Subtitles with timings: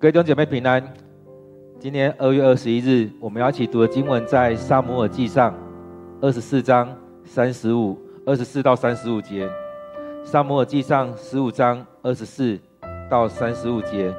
[0.00, 0.82] 各位弟兄姐妹平安。
[1.78, 5.54] 今天二月二十一日，我们要一起读的经文在撒母耳记上
[6.22, 6.88] 二十四章
[7.22, 9.46] 三十五、二十四到三十五节。
[10.24, 12.58] 撒母耳记上十五章二十四
[13.10, 14.10] 到三十五节，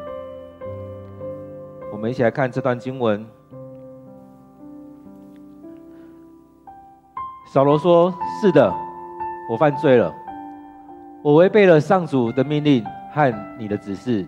[1.92, 3.26] 我们一起来看这段经文。
[7.52, 8.72] 扫罗说：“是的，
[9.50, 10.14] 我犯罪了，
[11.24, 12.86] 我违背了上主的命令
[13.16, 14.24] 和你的指示。”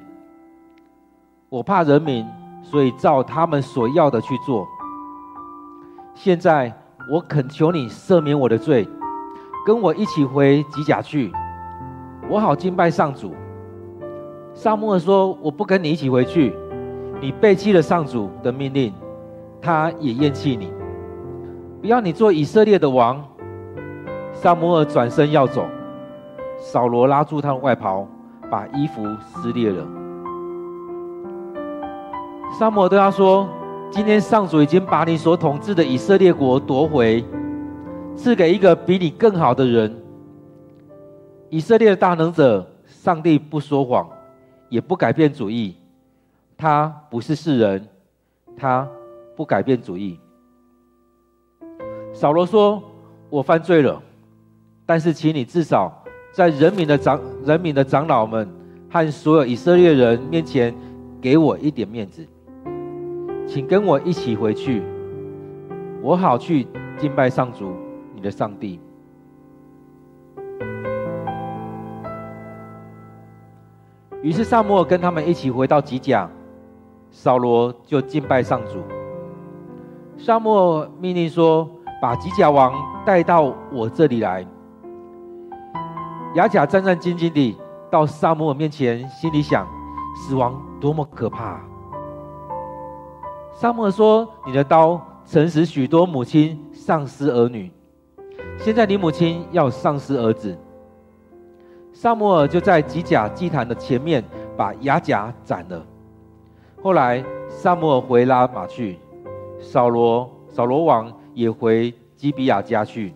[1.53, 2.25] 我怕人民，
[2.63, 4.67] 所以照他们所要的去做。
[6.15, 6.73] 现在
[7.11, 8.89] 我恳求你赦免我的罪，
[9.63, 11.31] 跟我一起回吉甲去，
[12.27, 13.35] 我好敬拜上主。
[14.55, 16.55] 撒母耳说：“我不跟你一起回去，
[17.21, 18.91] 你背弃了上主的命令，
[19.61, 20.73] 他也厌弃你，
[21.81, 23.23] 不要你做以色列的王。”
[24.33, 25.67] 撒母耳转身要走，
[26.57, 28.07] 扫罗拉住他的外袍，
[28.49, 29.85] 把衣服撕裂了。
[32.53, 33.49] 撒母耳对他说
[33.89, 37.25] ：“今天上主已经把你所统治的以色列国夺回，
[38.15, 39.91] 赐给一个比你更好的人。
[41.49, 44.07] 以色列的大能者，上帝不说谎，
[44.69, 45.75] 也不改变主意。
[46.55, 47.87] 他不是世人，
[48.55, 48.87] 他
[49.35, 50.19] 不改变主意。”
[52.13, 52.81] 扫罗说
[53.31, 53.99] ：“我犯罪了，
[54.85, 55.91] 但是请你至少
[56.31, 58.47] 在人民的长人民的长老们
[58.91, 60.73] 和所有以色列人面前，
[61.19, 62.23] 给我一点面子。”
[63.45, 64.83] 请跟我一起回去，
[66.01, 66.67] 我好去
[66.97, 67.73] 敬拜上主，
[68.15, 68.79] 你的上帝。
[74.21, 76.29] 于是撒母耳跟他们一起回到吉甲，
[77.11, 78.81] 扫罗就敬拜上主。
[80.17, 81.69] 撒母耳命令说
[82.01, 82.73] ：“把吉甲王
[83.05, 84.45] 带到我这里来。”
[86.35, 87.57] 亚甲战战兢兢地
[87.91, 89.67] 到撒母耳面前，心里想：
[90.15, 91.59] 死亡多么可怕！
[93.53, 97.71] 撒母耳说：“你的刀曾使许多母亲丧失儿女，
[98.57, 100.57] 现在你母亲要丧失儿子。”
[101.93, 104.23] 撒母耳就在吉甲祭坛的前面
[104.57, 105.85] 把亚甲斩了。
[106.81, 108.97] 后来撒母尔回拉玛去，
[109.61, 113.13] 扫罗扫罗王也回基比亚家去。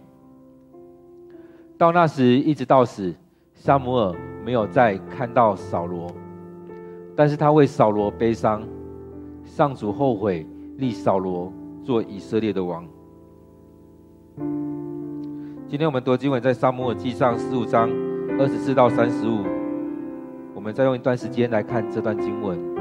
[1.77, 3.13] 到那时一直到死，
[3.53, 6.09] 撒母耳没有再看到扫罗，
[7.15, 8.61] 但是他为扫罗悲伤。
[9.47, 10.45] 上主后悔
[10.77, 11.51] 立扫罗
[11.83, 12.85] 做以色列的王。
[15.67, 17.89] 今天我们读经文在撒母耳记上十五章
[18.37, 19.43] 二十四到三十五，
[20.53, 22.76] 我们再用一段时间来看这段经文。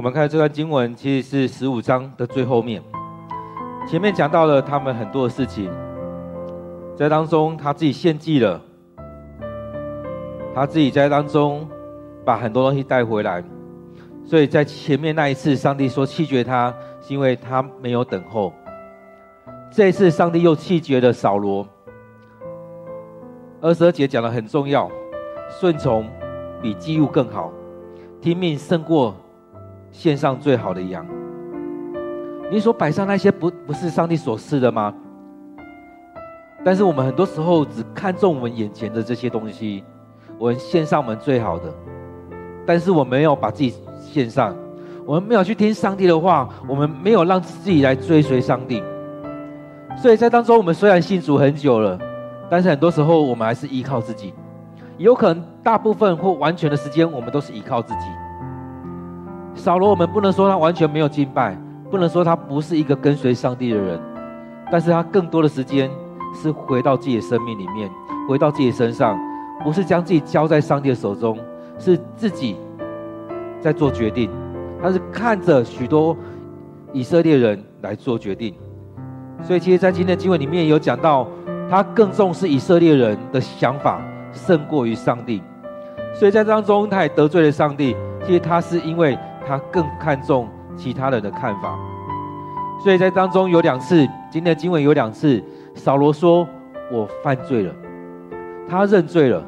[0.00, 2.82] 我们看这段经文，其实是十五章的最后面。
[3.86, 5.70] 前面讲到了他们很多的事情，
[6.96, 8.58] 在当中他自己献祭了，
[10.54, 11.68] 他自己在当中
[12.24, 13.44] 把很多东西带回来，
[14.24, 18.54] 所以在前面那一次，上帝说弃绝他，是因为他没有等候。
[19.70, 21.68] 这一次，上帝又弃绝了扫罗。
[23.60, 24.90] 二十二节讲的很重要，
[25.60, 26.08] 顺从
[26.62, 27.52] 比祭物更好，
[28.22, 29.14] 听命胜过
[29.90, 31.06] 献上最好的羊。
[32.50, 34.92] 你所摆上那些不不是上帝所赐的吗？
[36.64, 39.82] 但是我们很多时候只看重我们眼前的这些东西，
[40.36, 41.72] 我们献上我们最好的，
[42.66, 44.54] 但是我没有把自己献上，
[45.06, 48.82] 我们没有去听上帝的话，我们没有让自己来追随上帝。
[49.96, 51.98] 所以在当中，我们虽然信主很久了，
[52.50, 54.34] 但是很多时候我们还是依靠自己，
[54.98, 58.00] 有可能大部分或完全的时间，我们都是依靠自己。
[59.60, 61.56] 扫罗，我们不能说他完全没有敬拜。
[61.90, 64.00] 不能说他不是一个跟随上帝的人，
[64.70, 65.90] 但是他更多的时间
[66.32, 67.90] 是回到自己的生命里面，
[68.28, 69.18] 回到自己身上，
[69.64, 71.36] 不是将自己交在上帝的手中，
[71.80, 72.56] 是自己
[73.60, 74.30] 在做决定。
[74.80, 76.16] 他是看着许多
[76.92, 78.54] 以色列人来做决定，
[79.42, 81.26] 所以其实，在今天的经文里面有讲到，
[81.68, 84.00] 他更重视以色列人的想法
[84.32, 85.42] 胜过于上帝，
[86.14, 87.96] 所以在当中他也得罪了上帝。
[88.24, 89.18] 其实他是因为
[89.50, 90.48] 他更看重。
[90.76, 91.76] 其他人的看法，
[92.82, 93.96] 所以在当中有两次，
[94.30, 95.42] 今天的经文有两次，
[95.74, 96.46] 扫罗说
[96.90, 97.74] ：“我犯罪了。”
[98.66, 99.44] 他认罪了，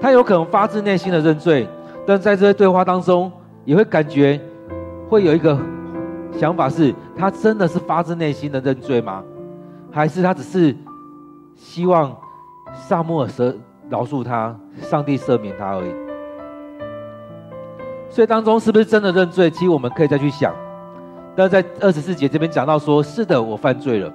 [0.00, 1.68] 他有可能发自内心的认罪，
[2.04, 3.30] 但在这些对话当中，
[3.64, 4.40] 也会感觉
[5.08, 5.56] 会有一个
[6.32, 9.22] 想法是：他真的是发自内心的认罪吗？
[9.92, 10.74] 还是他只是
[11.54, 12.16] 希望
[12.72, 13.54] 撒母耳赦
[13.88, 16.09] 饶恕他，上帝赦免他而已？
[18.10, 19.48] 所以当中是不是真的认罪？
[19.50, 20.52] 其实我们可以再去想。
[21.36, 24.12] 但在二十四节这边讲到说：“是的，我犯罪了，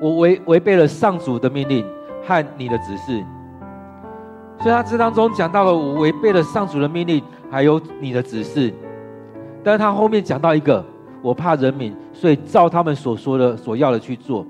[0.00, 1.84] 我违违背了上主的命令
[2.24, 3.22] 和你的指示。”
[4.62, 8.72] 所以他这当中讲到了我违背了上主的命令，还有你的指示。
[9.64, 10.84] 但是他后面讲到一个
[11.20, 14.46] ：“我怕人民，所以照他们所说的、所要的去做。”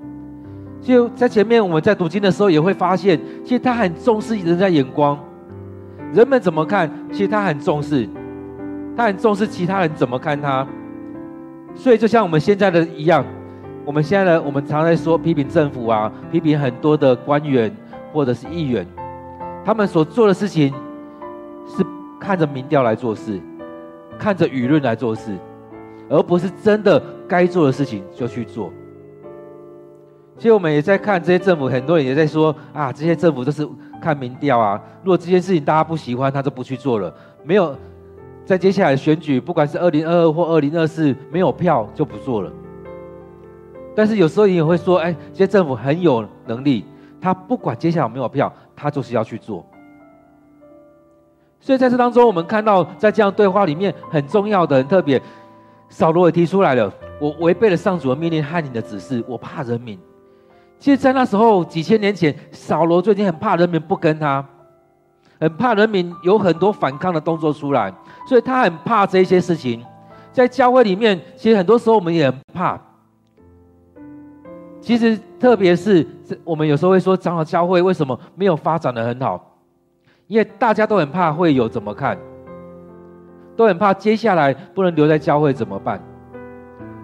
[0.81, 5.19] 就在前面我们在读经的时候也会发现，其实他很重视人家眼光，
[6.13, 8.07] 人们怎么看，其实他很重视。
[8.99, 10.67] 他很重视其他人怎么看他，
[11.73, 13.23] 所以就像我们现在的一样，
[13.85, 17.73] 我们现在的我们常在说批评政府啊，批评很多的官员
[18.11, 18.85] 或者是议员，
[19.63, 20.73] 他们所做的事情
[21.65, 21.81] 是
[22.19, 23.39] 看着民调来做事，
[24.17, 25.31] 看着舆论来做事，
[26.09, 28.69] 而不是真的该做的事情就去做。
[30.37, 33.65] 其实我们也在看这些政府，很多人也在说啊，这些政府都是
[34.01, 37.73] 看民调啊，如果这件事情大家不喜欢，他就不去做了，没有。
[38.49, 42.51] 在接下来的选举，不管是二零二二或二零二四，没有票就不做了。
[43.95, 46.83] 但是有时候你也会说，哎，这些政府很有能力，
[47.21, 49.63] 他不管接下来有没有票，他就是要去做。
[51.59, 55.21] 所以在这当中，我们看到在这样对话里面很重要的、很特别，
[55.87, 56.91] 扫罗也提出来了：
[57.21, 59.95] 我违背了上主的命令和你的指示，我怕人民。
[60.79, 64.43] 其实，在那时候几千年前，扫罗最近很怕人民不跟他。
[65.39, 67.93] 很怕人民有很多反抗的动作出来，
[68.27, 69.83] 所以他很怕这些事情。
[70.31, 72.79] 在教会里面，其实很多时候我们也很怕。
[74.81, 76.05] 其实，特别是
[76.43, 79.57] 我们有时候会说，长老教会为什么没有发展的很好？
[80.27, 82.17] 因为大家都很怕会有怎么看，
[83.57, 86.01] 都很怕接下来不能留在教会怎么办，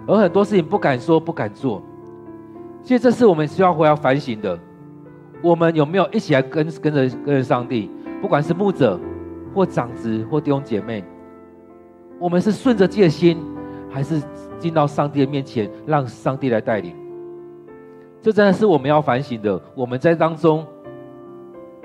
[0.06, 1.82] 而很多事情不敢说、不敢做。
[2.82, 4.58] 其实，这是我们需要回来反省的。
[5.42, 7.90] 我们有没有一起来跟跟着跟着上帝？
[8.20, 8.98] 不管是牧者，
[9.54, 11.04] 或长子，或弟兄姐妹，
[12.18, 13.38] 我们是顺着自己的心，
[13.90, 14.20] 还是
[14.58, 16.94] 进到上帝的面前，让上帝来带领？
[18.22, 19.60] 这真的是我们要反省的。
[19.74, 20.66] 我们在当中，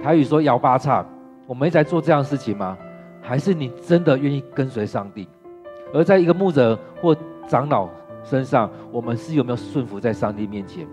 [0.01, 1.05] 台语说摇八叉，
[1.45, 2.77] 我们一直在做这样事情吗？
[3.21, 5.27] 还是你真的愿意跟随上帝？
[5.93, 7.15] 而在一个牧者或
[7.47, 7.88] 长老
[8.23, 10.88] 身上，我们是有没有顺服在上帝面前？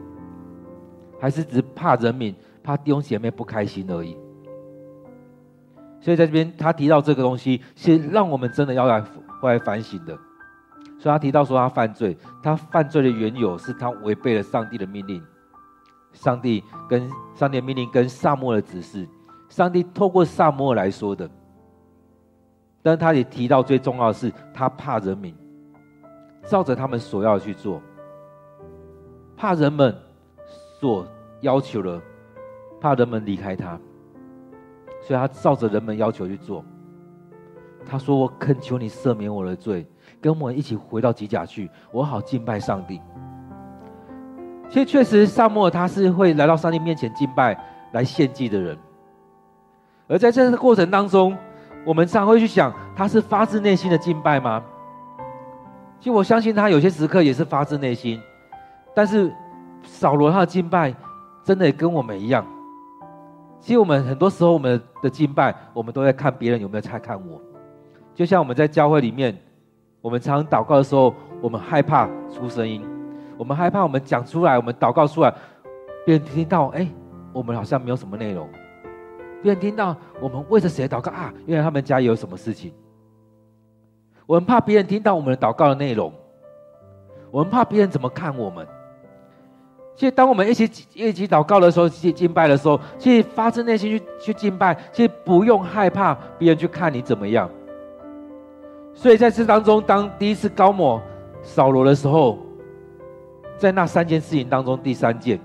[1.18, 4.16] 还是只怕人民、怕弟兄姐妹不开心而已？
[6.00, 9.02] 所以在这边，他提到这个东西，是让我们真的要来
[9.42, 10.16] 来反省的。
[10.98, 15.22] 所以他提到说，他犯罪，他犯罪的缘由是他违背了上帝的命令。
[16.12, 19.08] 上帝跟上帝的命令跟撒母耳的指示，
[19.48, 21.28] 上帝透过撒母耳来说的。
[22.82, 25.34] 但他也提到最重要的是，他怕人民，
[26.44, 27.82] 照着他们所要的去做，
[29.36, 29.94] 怕人们
[30.80, 31.06] 所
[31.42, 32.00] 要求的，
[32.80, 33.78] 怕人们离开他。
[35.00, 36.64] 所以他照着人们要求去做。
[37.86, 39.86] 他说：“我恳求你赦免我的罪，
[40.20, 43.00] 跟我们一起回到吉甲去，我好敬拜上帝。”
[44.68, 47.58] 其实确实，萨摩尔他是会来到上帝面前敬拜、
[47.92, 48.76] 来献祭的人。
[50.06, 51.34] 而在这个过程当中，
[51.86, 54.62] 我们常会去想，他是发自内心的敬拜吗？
[55.98, 58.20] 其实我相信他有些时刻也是发自内心，
[58.94, 59.32] 但是
[59.82, 60.94] 扫罗他的敬拜，
[61.42, 62.46] 真的也跟我们一样。
[63.68, 67.38] 其实我们很多时候，我们的敬拜，我们都在看别人有没有在看我。
[68.14, 69.38] 就像我们在教会里面，
[70.00, 72.82] 我们常常祷告的时候，我们害怕出声音，
[73.36, 75.30] 我们害怕我们讲出来，我们祷告出来，
[76.06, 76.88] 别人听到，哎，
[77.30, 78.48] 我们好像没有什么内容。
[79.42, 81.30] 别人听到我们为着谁祷告啊？
[81.44, 82.72] 因为他们家有什么事情。
[84.24, 86.10] 我们怕别人听到我们的祷告的内容，
[87.30, 88.66] 我们怕别人怎么看我们。
[89.98, 97.50] 其实，当我们一起一起祷告的时候，去敬拜的时候，去发自内心去去敬拜，其实不用害怕别人去看你怎么样。
[98.94, 101.02] 所以在这当中，当第一次高抹
[101.42, 102.38] 扫罗的时候，
[103.56, 105.36] 在那三件事情当中，第三件，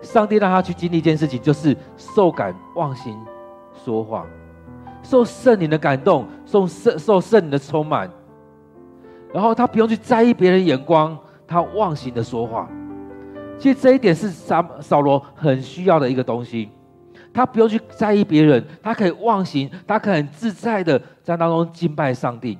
[0.00, 3.18] 上帝让他去经历一件事情，就是受感忘形
[3.84, 4.24] 说话，
[5.02, 8.08] 受圣灵的感动，受圣受圣灵的充满，
[9.34, 11.18] 然后他不用去在意别人眼光，
[11.48, 12.68] 他忘形的说话。
[13.58, 16.68] 其实这一点是扫扫罗很需要的一个东西，
[17.32, 22.58] 他不用去在意别人，他可以忘形，他可以很自在的在当中敬拜上帝。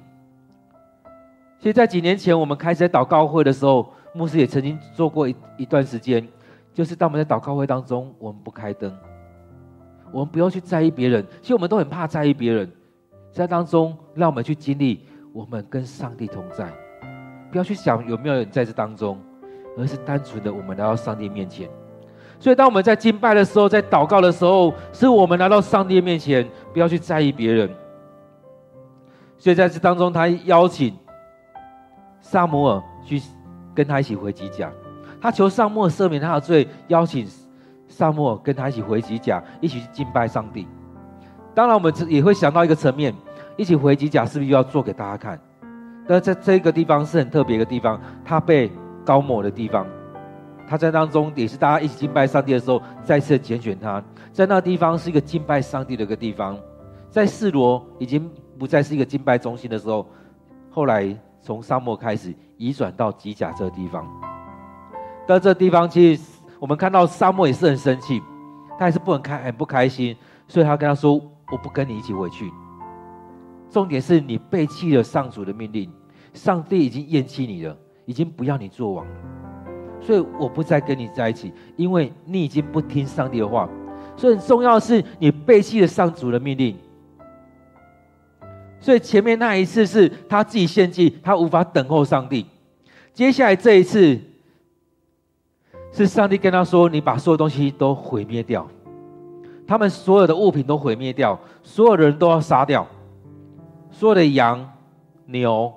[1.58, 6.26] 其实，在几年前我们开始在祷告会的时候，牧师也曾经做过一一段时间，
[6.72, 8.94] 就是当我们在祷告会当中，我们不开灯，
[10.12, 11.24] 我们不用去在意别人。
[11.42, 12.70] 其实我们都很怕在意别人，
[13.32, 16.70] 在当中让我们去经历我们跟上帝同在，
[17.50, 19.18] 不要去想有没有人在这当中。
[19.76, 21.68] 而是单纯的，我们来到上帝面前。
[22.38, 27.70] 所以，当我们在敬拜的时候，在祷告的时候，是我们来到上帝面前，不要去在意别人。
[29.38, 30.94] 所以，在这当中，他邀请
[32.20, 33.22] 撒母耳去
[33.74, 34.70] 跟他一起回吉甲，
[35.20, 37.26] 他求撒母耳赦免他的罪，邀请
[37.88, 40.66] 撒母耳跟他一起回吉甲，一起去敬拜上帝。
[41.54, 43.14] 当然，我们也会想到一个层面，
[43.56, 45.40] 一起回吉甲是不是又要做给大家看？
[46.06, 48.70] 但在这个地方是很特别的地方，他被。
[49.06, 49.86] 高某的地方，
[50.68, 56.58] 他在当中也是大家一起敬拜上帝的时候，再次拣选他，在那地方是一个敬拜上帝的一个地方，
[57.08, 60.04] 在示罗已经不再是一个敬拜中心的时候，
[60.68, 64.04] 后来从沙漠开始移转到吉甲这个地方。
[65.24, 66.22] 到这地方，其实
[66.58, 68.20] 我们看到沙漠也是很生气，
[68.78, 70.16] 他也是不很开很不开心，
[70.48, 71.14] 所以他跟他说
[71.52, 72.52] ：“我不跟你一起回去。”
[73.70, 75.92] 重点是你背弃了上主的命令，
[76.32, 77.76] 上帝已经厌弃你了。
[78.06, 79.12] 已经不要你做王了，
[80.00, 83.68] 所以我不再跟你在一起，因为你已经不听上帝的话。
[84.16, 86.74] 所以很重要的是，你背弃了上主的命令。
[88.78, 92.46] 所以前面那一次是他自己献祭，他无法等候上帝。
[93.12, 94.18] 接下来这一次，
[95.92, 98.66] 是上帝跟他说：“你把所有东西都毁灭掉，
[99.66, 102.86] 他们所有的物品都毁灭掉，所有的人都要杀掉，
[103.90, 104.70] 所有的羊、
[105.26, 105.74] 牛、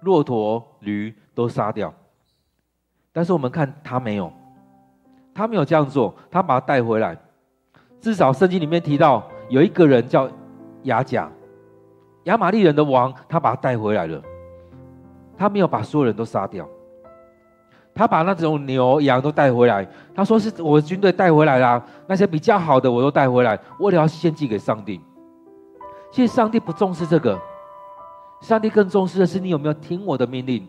[0.00, 1.92] 骆驼、驴。”都杀掉，
[3.12, 4.32] 但是我们看他没有，
[5.34, 7.14] 他没有这样做，他把他带回来。
[8.00, 10.30] 至少圣经里面提到有一个人叫
[10.84, 11.30] 亚甲，
[12.24, 14.20] 亚玛利人的王，他把他带回来了。
[15.36, 16.66] 他没有把所有人都杀掉，
[17.94, 19.86] 他把那种牛羊都带回来。
[20.14, 24.98] 他说是我军队带回来啦，那些比较好的我都带回来，为了要献祭给上帝。
[26.10, 27.38] 其实上帝不重视这个，
[28.40, 30.66] 上帝更重视的是你有没有听我的命令。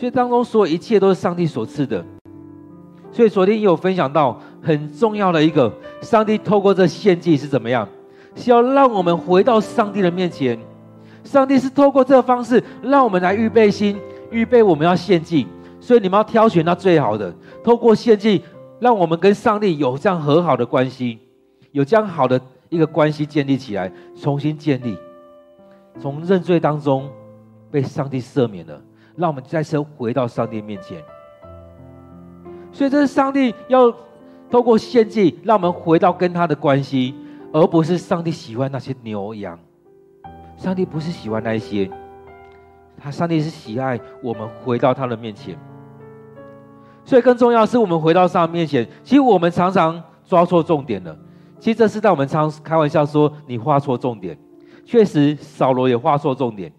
[0.00, 2.02] 所以当中所有一切都是上帝所赐的，
[3.12, 7.86] 所以昨天也有分享到很重要的一个，上帝透过这献祭是怎么样？
[8.34, 10.58] 是要让我们回到上帝的面前。
[11.22, 13.94] 上帝是透过这个方式让我们来预备心，
[14.30, 15.46] 预备我们要献祭。
[15.80, 17.30] 所以你们要挑选那最好的，
[17.62, 18.42] 透过献祭，
[18.78, 21.18] 让我们跟上帝有这样和好的关系，
[21.72, 22.40] 有这样好的
[22.70, 24.96] 一个关系建立起来，重新建立，
[26.00, 27.06] 从认罪当中
[27.70, 28.80] 被上帝赦免了。
[29.20, 31.02] 让我们再次回到上帝面前，
[32.72, 33.94] 所以这是上帝要
[34.50, 37.14] 透过献祭，让我们回到跟他的关系，
[37.52, 39.58] 而不是上帝喜欢那些牛羊。
[40.56, 41.90] 上帝不是喜欢那些，
[42.98, 45.56] 他上帝是喜爱我们回到他的面前。
[47.04, 48.86] 所以更重要是，我们回到上帝面前。
[49.02, 51.16] 其实我们常常抓错重点了。
[51.58, 54.38] 其实这是在我们常开玩笑说你画错重点。
[54.84, 56.72] 确实，扫罗也画错重点。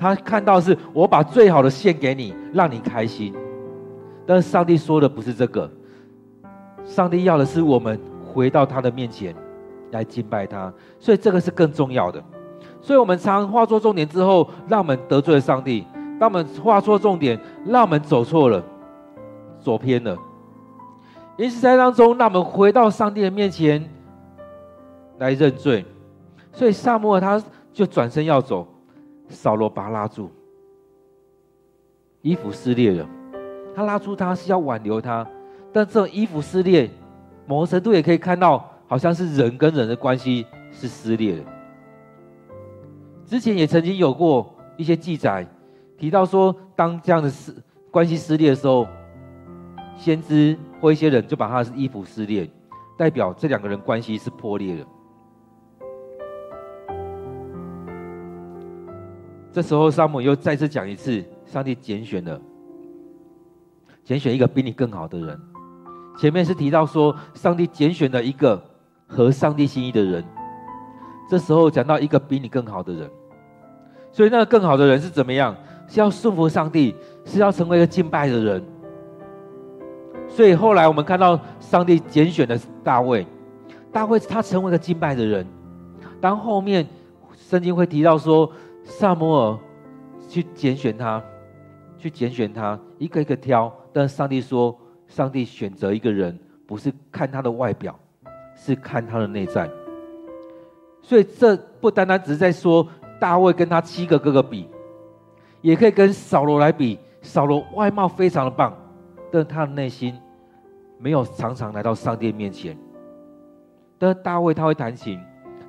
[0.00, 3.34] 他看到是我把最好的献给你，让你开心。
[4.26, 5.70] 但是上帝说的不是这个，
[6.82, 9.34] 上帝要的是我们回到他的面前
[9.90, 12.22] 来敬拜他，所以这个是更重要的。
[12.80, 15.84] 所以我们常画错重点之后，让我们得罪了上帝；
[16.18, 18.64] 当我们画错重点，让我们走错了、
[19.60, 20.16] 走偏了。
[21.36, 23.86] 因此在当中，让我们回到上帝的面前
[25.18, 25.84] 来认罪。
[26.52, 27.42] 所以撒母耳他
[27.72, 28.66] 就转身要走。
[29.30, 30.30] 扫罗把他拉住，
[32.20, 33.08] 衣服撕裂了。
[33.74, 35.26] 他拉住他是要挽留他，
[35.72, 36.90] 但这种衣服撕裂，
[37.46, 41.42] 某个程度也可以看到，好像是人跟人的关系是撕裂的。
[43.24, 45.46] 之前也曾经有过一些记载，
[45.96, 47.54] 提到说，当这样的撕
[47.90, 48.86] 关系撕裂的时候，
[49.96, 52.50] 先知或一些人就把他的衣服撕裂，
[52.98, 54.86] 代表这两个人关系是破裂的。
[59.52, 62.40] 这时候，撒母耳又再次讲一次，上帝拣选了，
[64.04, 65.40] 拣选一个比你更好的人。
[66.16, 68.62] 前面是提到说，上帝拣选了一个
[69.06, 70.24] 合上帝心意的人。
[71.28, 73.10] 这时候讲到一个比你更好的人，
[74.12, 75.56] 所以那个更好的人是怎么样？
[75.88, 78.62] 是要顺服上帝，是要成为一个敬拜的人。
[80.28, 83.26] 所以后来我们看到上帝拣选的大卫，
[83.90, 85.44] 大卫他成为一个敬拜的人。
[86.20, 86.86] 当后面
[87.36, 88.48] 圣经会提到说，
[88.82, 89.58] 撒摩尔
[90.28, 91.22] 去拣选他，
[91.98, 93.72] 去拣选他，一个一个挑。
[93.92, 97.98] 但上帝说，上帝选择一个人，不是看他的外表，
[98.54, 99.68] 是看他的内在。
[101.02, 102.86] 所以这不单单只是在说
[103.18, 104.68] 大卫跟他七个哥哥比，
[105.60, 106.98] 也可以跟扫罗来比。
[107.22, 108.74] 扫罗外貌非常的棒，
[109.30, 110.18] 但他的内心
[110.96, 112.74] 没有常常来到上帝面前。
[113.98, 115.20] 但是大卫他会弹琴，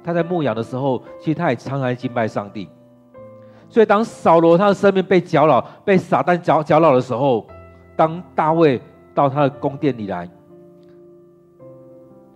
[0.01, 2.69] 他在牧羊的时候，其实他也常常敬拜上帝。
[3.71, 7.47] 所以当扫罗他的生命被搅扰、被撒旦搅搅扰的时候，
[7.95, 8.81] 当大卫
[9.15, 10.29] 到他的宫殿里来，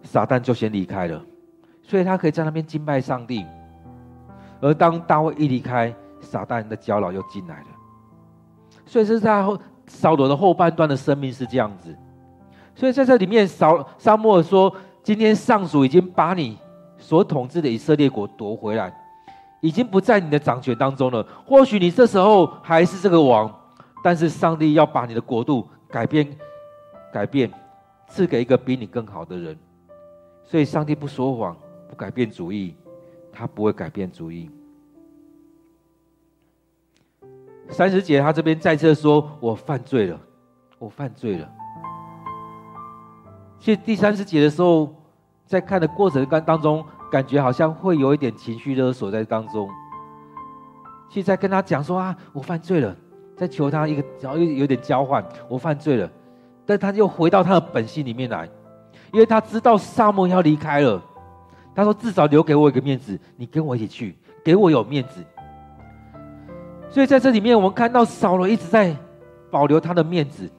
[0.01, 1.21] 撒旦就先离开了，
[1.83, 3.45] 所以他可以在那边敬拜上帝。
[4.61, 7.67] 而当大卫一离开，撒旦的搅扰又进来了。
[8.85, 11.93] 所以这是在后扫罗的后半段的生命是这样子。
[12.73, 14.73] 所以在这里面，扫撒母耳说
[15.03, 16.57] ：“今天上主已经把你
[16.97, 18.93] 所统治的以色列国夺回来，
[19.65, 21.25] 已经不在你的掌权当中了。
[21.43, 23.51] 或许你这时候还是这个王，
[24.03, 26.27] 但是上帝要把你的国度改变，
[27.11, 27.51] 改变，
[28.07, 29.57] 赐给一个比你更好的人。
[30.43, 31.57] 所以，上帝不说谎，
[31.89, 32.75] 不改变主意，
[33.33, 34.51] 他不会改变主意。”
[37.69, 40.19] 三十节，他这边再次说：“我犯罪了，
[40.77, 41.49] 我犯罪了。”
[43.57, 44.93] 其实第三十节的时候，
[45.47, 49.69] 在看的过程当当中，感觉好像会有一点情绪勒索在当中。
[51.09, 52.93] 其实，在跟他讲说：“啊，我犯罪了。”
[53.37, 56.11] 在求他一个，然后又有点交换：“我犯罪了。”
[56.67, 58.49] 但他又回到他的本性里面来，
[59.13, 61.01] 因为他知道撒母耳要离开了。
[61.73, 65.23] 他说：“至少留给我一个面子，你跟我一起去，给我有面子。”
[66.91, 68.93] 所以在这里面，我们看到扫罗一直在
[69.49, 70.51] 保留他的面子，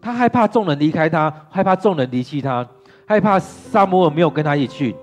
[0.00, 2.64] 他害怕众人离开他，害怕众人离弃他，
[3.08, 4.96] 害怕撒母尔没有跟他一起去。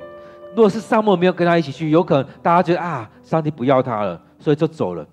[0.56, 5.06] 如果是沙漠没有跟他一起去，有可能大家觉得啊，上帝不要他了，所以就走了。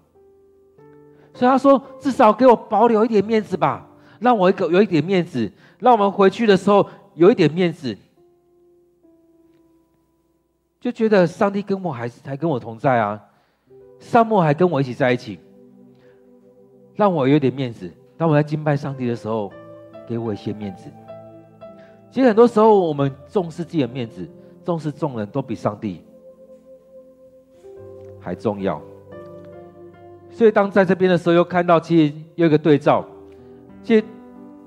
[1.35, 3.87] 所以他说：“至少给我保留一点面子吧，
[4.21, 7.97] 让我一个有一点面子，让我们回去的时候有一点面子。”
[10.79, 13.21] 就觉得上帝跟我还是还跟我同在啊。
[13.99, 15.39] 沙漠还跟我一起在一起，
[16.97, 17.91] 让我有点面子。
[18.17, 19.53] 当我在敬拜上帝的时候，
[20.07, 20.91] 给我一些面子。
[22.11, 24.29] 其实很多时候，我们重视自己的面子，
[24.65, 26.03] 重视众人都比上帝
[28.21, 28.81] 还重要。
[30.31, 33.05] 所以，当在这边的时候，又看到其实有一个对照。
[33.83, 34.05] 其实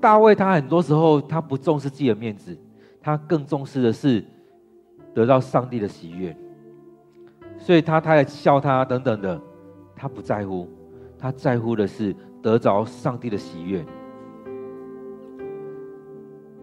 [0.00, 2.56] 大卫他很多时候他不重视自己的面子，
[3.00, 4.24] 他更重视的是
[5.12, 6.36] 得到上帝的喜悦。
[7.58, 9.40] 所以他，他也笑他等等的，
[9.96, 10.68] 他不在乎，
[11.18, 13.84] 他在乎的是得着上帝的喜悦。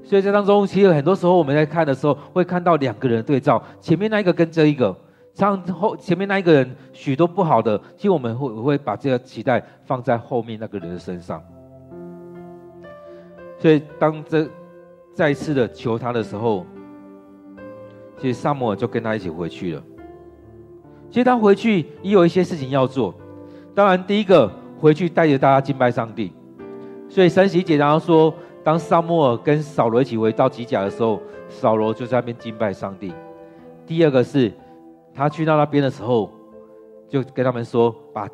[0.03, 4.95] 所以这当中，其实很多时候我们在看的时候，会看到两个人对照，前面那一个跟这一个，
[5.33, 11.41] 像后前面那一个人许多不好的，其实我们会会把这个期待放在后面那个人的身上。
[13.57, 14.45] 所以当这
[15.13, 16.65] 再次的求他的时候，
[18.17, 19.81] 其实撒母耳就跟他一起回去了。
[21.09, 23.13] 其实他回去也有一些事情要做，
[23.73, 26.33] 当然第一个回去带着大家敬拜上帝，
[27.07, 33.13] 所以三喜姐然后说，当撒母耳跟扫罗一起回到吉甲的时候，扫罗就在那边敬拜上帝。
[33.85, 34.51] 第二个是，
[35.13, 36.31] 他去到那边的时候，
[37.09, 38.27] 就跟他们说，把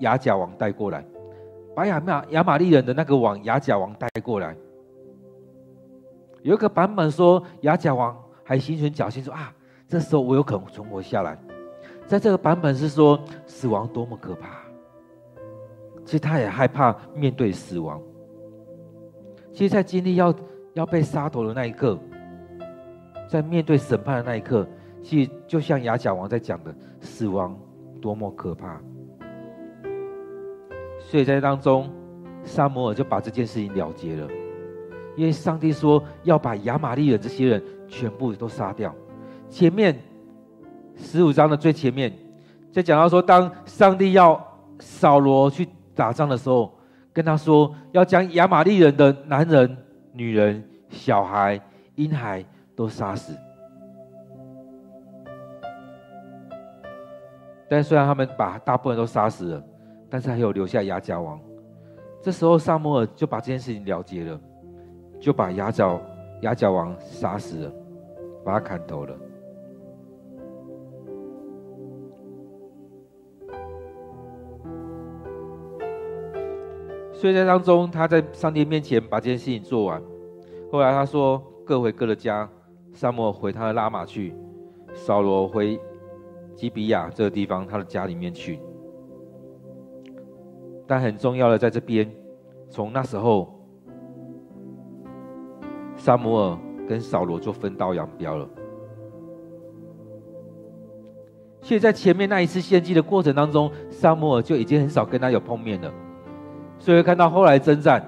[0.00, 1.02] 亚甲王带过来，
[1.74, 4.54] 把亚玛亚玛利人的那个王亚甲王带过来。
[6.42, 8.14] 有一个版本说，亚甲王
[8.44, 9.52] 还心存侥幸说啊，
[9.88, 11.38] 这时候我有可能存活下来。
[12.06, 14.48] 在这个版本是说死亡多么可怕，
[16.04, 18.00] 其实他也害怕面对死亡。
[19.52, 20.34] 其实，在经历要
[20.74, 21.98] 要被杀头的那一刻，
[23.28, 24.66] 在面对审判的那一刻，
[25.02, 27.58] 其实就像亚甲王在讲的，死亡
[28.00, 28.80] 多么可怕。
[30.98, 31.90] 所以在当中，
[32.44, 34.28] 撒母耳就把这件事情了结了，
[35.16, 38.94] 因为上帝说要把亚玛力人这些人全部都杀掉。
[39.48, 39.96] 前面。
[41.02, 42.12] 十五章的最前面，
[42.70, 44.38] 在讲到说，当上帝要
[44.78, 46.70] 扫罗去打仗的时候，
[47.20, 49.76] 跟他说要将亚玛利人的男人、
[50.14, 51.60] 女人、小孩、
[51.96, 52.42] 婴孩
[52.74, 53.36] 都杀死。
[57.68, 59.62] 但虽然他们把大部分都杀死了，
[60.08, 61.38] 但是还有留下亚甲王。
[62.22, 64.40] 这时候撒母耳就把这件事情了结了，
[65.20, 66.00] 就把亚甲
[66.40, 67.72] 亚甲王杀死了，
[68.42, 69.14] 把他砍头了。
[77.20, 80.02] 所以在当中，他在上帝面前把这件事情做完。
[80.72, 82.48] 后来他说：“各回各的家，
[82.94, 84.34] 撒母耳回他的拉玛去，
[84.94, 85.78] 扫罗回
[86.56, 88.58] 基比亚这个地方他的家里面去。”
[90.88, 92.10] 但很重要的在这边，
[92.70, 93.52] 从那时候，
[95.96, 98.48] 撒母尔跟扫罗就分道扬镳了。
[101.60, 105.92] 所以在前面那一次献祭的过程当中，撒母尔就已经很少跟他有碰面了。
[106.80, 108.02] 所以看到后来征战，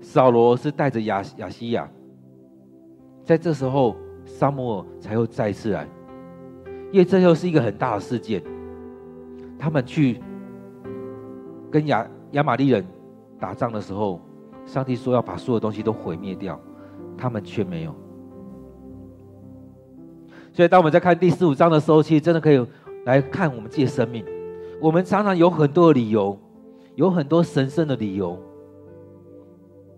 [0.00, 1.88] 扫罗是带着亚亚西亚，
[3.24, 3.96] 在这时候，
[4.26, 5.86] 撒母耳才又再次来，
[6.90, 8.42] 因为这又是一个很大的事件。
[9.56, 10.20] 他们去
[11.70, 12.84] 跟亚亚玛力人
[13.38, 14.20] 打仗的时候，
[14.66, 16.60] 上帝说要把所有东西都毁灭掉，
[17.16, 17.94] 他们却没有。
[20.52, 22.66] 所以当我们在看第十五章的时候，其实真的可以
[23.04, 24.24] 来看我们自己的生命。
[24.80, 26.36] 我们常常有很多的理由。
[26.94, 28.38] 有很多神圣的理由，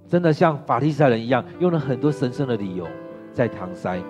[0.08, 2.86] 真的像法利赛人一样，用了很多神圣的理由
[3.32, 4.00] 在搪塞。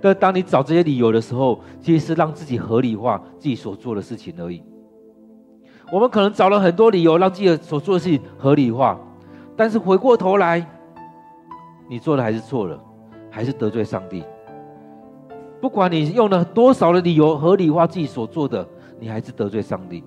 [0.00, 4.62] 但当你找这些理由的时候，其实是让自己合理化自己所做的事情而已。
[5.92, 8.98] 我们可能找了很多理由，让自己的所做的事情合理化，
[9.56, 10.64] 但是回过头来，
[11.88, 12.80] 你做的还是错了，
[13.28, 14.24] 还是得罪上帝。
[15.60, 18.66] 不管你用了多少的理由合理化自己所做的，
[18.98, 20.02] 你还是得罪上帝。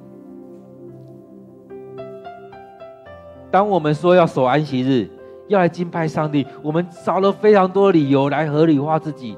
[3.53, 5.07] 当我们说要守安息日，
[5.47, 9.37] 要来敬拜上帝，我们找了非常多理由来合理化自己。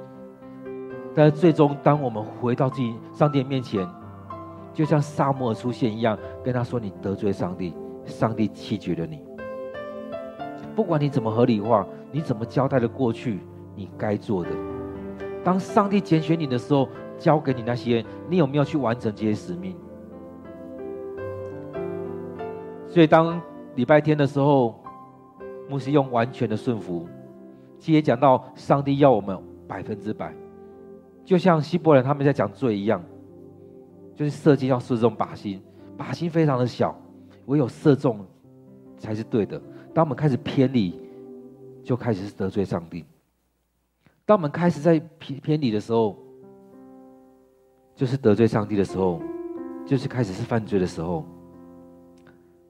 [1.14, 3.86] 但最终，当我们回到自己上帝面前，
[4.74, 7.76] 就像撒母耳出现一样，跟他说：“你得罪上帝，
[8.06, 9.22] 上帝弃绝了你。”
[10.74, 13.42] 不管你怎么合理化，你怎么交代的过去
[13.76, 14.50] 你该做的，
[15.44, 19.76] 当上帝拣选你的时候，交给你那些，你有没有去完成这些使命？
[22.88, 23.42] 所以当。
[23.76, 24.76] 礼拜天的时候，
[25.70, 27.08] 牧师用完全的顺服，
[27.78, 30.34] 其实也讲到上帝要我们百分之百，
[31.26, 33.04] 就像希伯来他们在讲罪一样，
[34.16, 35.62] 就是射箭要射中靶心，
[35.98, 36.96] 靶心非常的小，
[37.48, 38.26] 唯有射中
[38.98, 39.62] 才是对的。
[39.94, 40.98] 当我们开始偏离，
[41.84, 43.04] 就开始是得罪上帝。
[44.26, 46.18] 当我们开始在偏偏离的时候，
[47.94, 49.22] 就是得罪上帝的时候，
[49.86, 51.26] 就是开始是犯罪的时候。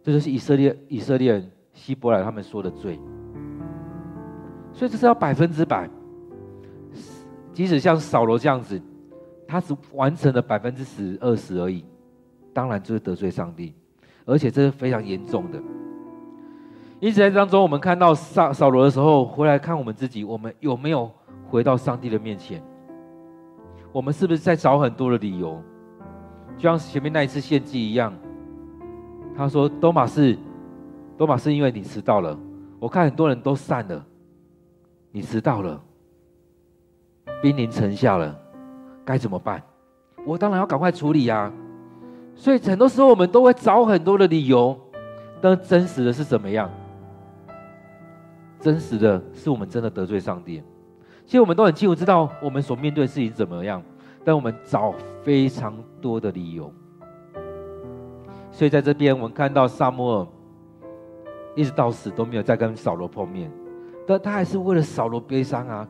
[0.05, 2.99] 这就是以色列以色列人希伯来他们说的罪，
[4.71, 5.89] 所以这是要百分之百。
[7.51, 8.79] 即使像扫罗这样子，
[9.47, 11.83] 他只完成了百分之十二十而已，
[12.53, 13.73] 当然就是得罪上帝，
[14.25, 15.59] 而且这是非常严重的。
[16.99, 21.09] 因此在当中，我们看到扫扫罗的时候，回来看我们自己，我们有没有
[21.49, 22.61] 回到上帝的面前？
[23.91, 25.59] 我们是不是在找很多的理由？
[26.57, 28.13] 就像前面那一次献祭一样。
[29.37, 30.37] 他说：“多马士，
[31.17, 32.37] 多马士，因为你迟到了，
[32.79, 34.05] 我看很多人都散了，
[35.11, 35.81] 你迟到了，
[37.41, 38.33] 兵临城下了，
[39.03, 39.61] 该怎么办？
[40.25, 41.51] 我当然要赶快处理呀。
[42.33, 44.79] 所以很多时候我们都会找很多的理由，
[45.41, 46.69] 但真实的是怎么样？
[48.61, 50.63] 真实的是我们真的得罪上帝。
[51.25, 53.83] 其实我们都很清楚知道我们所面对的事情怎么样，
[54.23, 54.93] 但我们找
[55.23, 56.71] 非常多的理由。”
[58.55, 60.27] 所以在这边，我们看到撒母耳
[61.55, 63.51] 一直到死都没有再跟扫罗碰面，
[64.07, 65.85] 但他还是为了扫罗悲伤啊。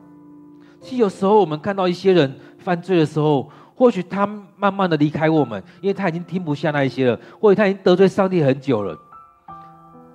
[0.80, 4.26] 其实有时候我们看到一些人犯罪的时候，或许他
[4.56, 8.98] 慢慢的离开我们，因为他已经听不下那一些了，或者他已经得罪上帝很久了。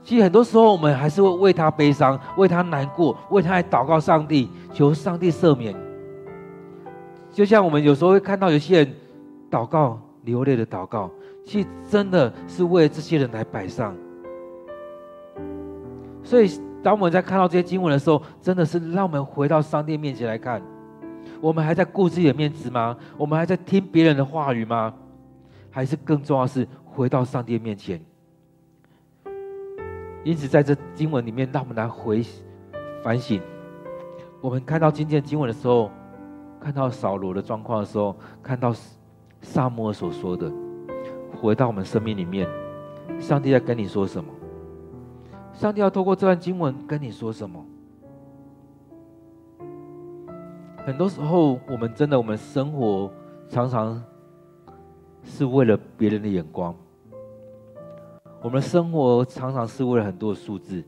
[0.04, 5.74] 其实很多时候我们还是会为他悲伤，为他难过，为他来祷告上帝，求上帝赦免。
[7.32, 8.94] 就像我们有时候会看到有些人
[9.50, 11.10] 祷告流泪的祷告。
[11.52, 13.94] 其实真的是为了这些人来摆上，
[16.24, 16.50] 所以
[16.82, 20.62] 当我们在看到这些经文的时候，真的是让我们回到上帝面前来看，
[21.42, 22.96] 我们还在顾自己的面子吗？
[23.18, 24.94] 我们还在听别人的话语吗？
[25.70, 28.02] 还是更重要的是回到上帝面前？
[30.24, 32.24] 因此，在这经文里面，让我们来回
[33.04, 33.42] 反省。
[34.40, 35.92] 我们看到今天经文的时候，
[36.62, 38.74] 看到扫罗的状况的时候，看到
[39.42, 40.50] 撒母耳所说的，
[41.42, 42.48] 回到我们生命里面，
[43.20, 44.32] 上帝在跟你说什么？
[45.52, 47.66] 上帝要透过这段经文跟你说什么？
[50.86, 53.12] 很多时候，我们真的，我们生活
[53.50, 54.02] 常常
[55.24, 56.76] 是为了别人的眼光，
[58.42, 60.84] 我们生活常常是为了很多数字，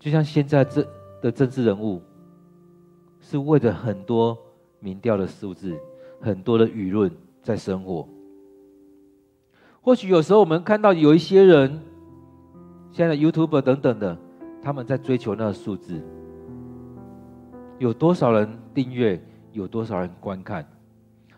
[0.00, 0.86] 就像现在这
[1.22, 2.02] 的政治人物，
[3.20, 4.36] 是为了很多
[4.80, 5.76] 民调的数字，
[6.20, 8.08] 很多的舆论在生活。
[9.86, 11.80] 或许有时候我们看到有一些人，
[12.90, 14.18] 现在 YouTube 等等的，
[14.60, 16.02] 他们在追求那个数字。
[17.78, 19.16] 有多少人订阅？
[19.52, 20.66] 有多少人观看？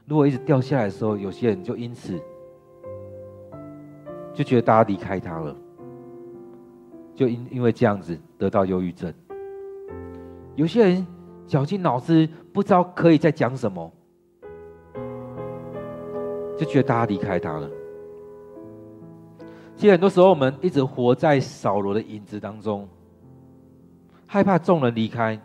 [0.07, 2.19] 如果一直掉下来的时候，有些人就因此
[4.33, 5.55] 就觉得大家离开他了，
[7.15, 9.13] 就因因为这样子得到忧郁症。
[10.57, 11.07] 有些人
[11.47, 13.93] 绞尽脑汁，不知道可以再讲什么，
[16.57, 17.69] 就觉得大家离开他了。
[19.79, 22.89] 其实很多时候，我们一直活在扫罗的影子当中，
[24.27, 25.41] 害怕众人离开。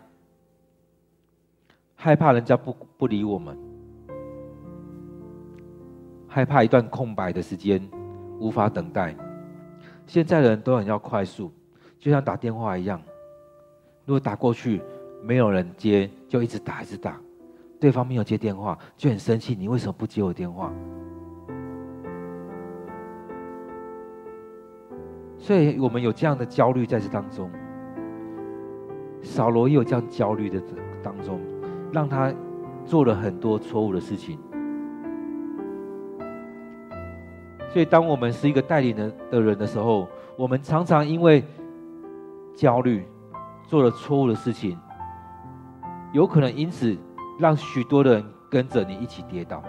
[1.94, 3.56] 害怕人家不不理我们，
[6.26, 7.80] 害怕一段空白的时间
[8.40, 9.14] 无法等待。
[10.04, 11.52] 现在的人都很要快速，
[12.00, 13.00] 就像打电话一样，
[14.04, 14.82] 如果打过去
[15.22, 17.18] 没有人接，就一直打一直打，
[17.80, 20.72] 对方没有接电话就很生气，你为什么不接我电话？
[25.44, 27.50] 所以我们有这样的焦虑在这当中，
[29.20, 30.58] 扫罗也有这样焦虑的
[31.02, 31.38] 当中。
[31.92, 32.32] 让他
[32.86, 34.38] 做了很多错误的事情，
[37.68, 41.44] 所以当我们是一个带领的的人的时候，我们常常因为
[42.54, 43.06] 焦虑
[43.64, 44.78] 做了错误的事情，
[46.14, 46.96] 有可能因此
[47.38, 49.62] 让许多的人跟着你一起跌倒。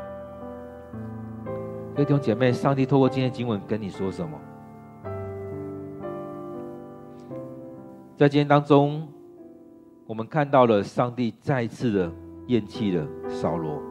[1.93, 4.39] 各位弟兄姐妹，上帝透过今天经文跟你说什么？
[8.17, 9.08] 在今天当中。
[10.08, 12.12] 我们看到了上帝再一次的
[12.45, 13.82] 厌弃了扫罗，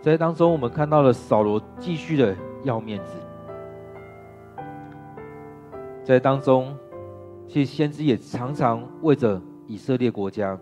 [0.00, 3.12] 在当中我们看到了扫罗继续的要面子，
[6.02, 6.74] 在当中，
[7.46, 10.58] 其实先知也常常为着以色列国家，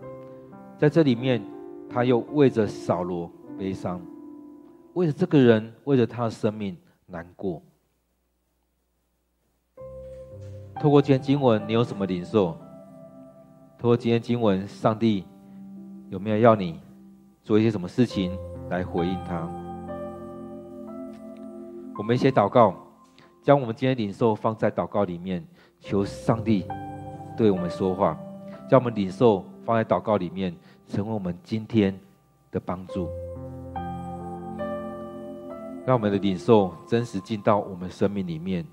[0.77, 1.41] 在这里面
[1.89, 4.01] 他又为着扫罗悲伤，
[4.95, 7.63] 为着这个人，为着他的生命难过。
[10.79, 12.57] 透过今天经文，你有什么领受？
[13.77, 15.25] 透过今天经文，上帝
[16.09, 16.79] 有没有要你
[17.43, 18.37] 做一些什么事情
[18.69, 19.47] 来回应他？
[21.97, 22.75] 我们一些祷告，
[23.41, 25.45] 将我们今天领受放在祷告里面，
[25.79, 26.65] 求上帝
[27.37, 28.17] 对我们说话，
[28.67, 30.53] 将我们领受放在祷告里面，
[30.87, 31.97] 成为我们今天
[32.51, 33.07] 的帮助，
[35.85, 38.65] 让我们的领受真实进到我们生命里面，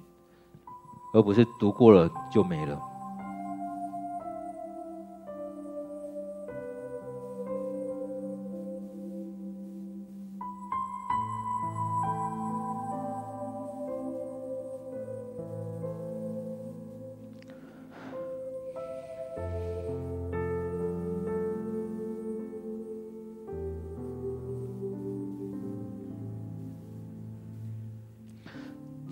[1.12, 2.89] 而不是读过了就没了。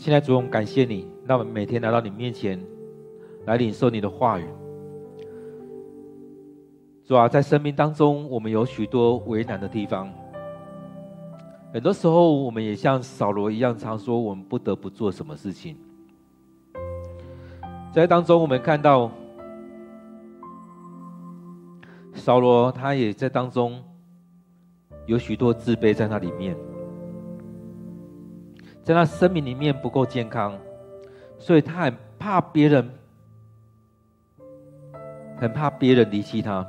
[0.09, 2.59] 现在主，我们感谢你，让我们每天来到你面前，
[3.45, 4.45] 来领受你的话语。
[7.05, 10.11] 主啊，在生命当中，我们有许多为难的地方。
[11.75, 15.77] 很多时候，我们也像扫罗一样，常说我们不得不做什么事情。
[17.93, 19.11] 在当中，我们看到
[22.15, 23.79] 扫罗，他也在当中
[25.05, 26.57] 有许多自卑在那里面。
[28.89, 30.59] 在他生命里面不够健康，
[31.37, 32.91] 所以他很怕别人，
[35.37, 36.67] 很怕别人离弃他，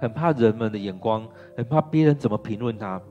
[0.00, 3.02] 很怕人们的眼光，很怕别人怎么评论他。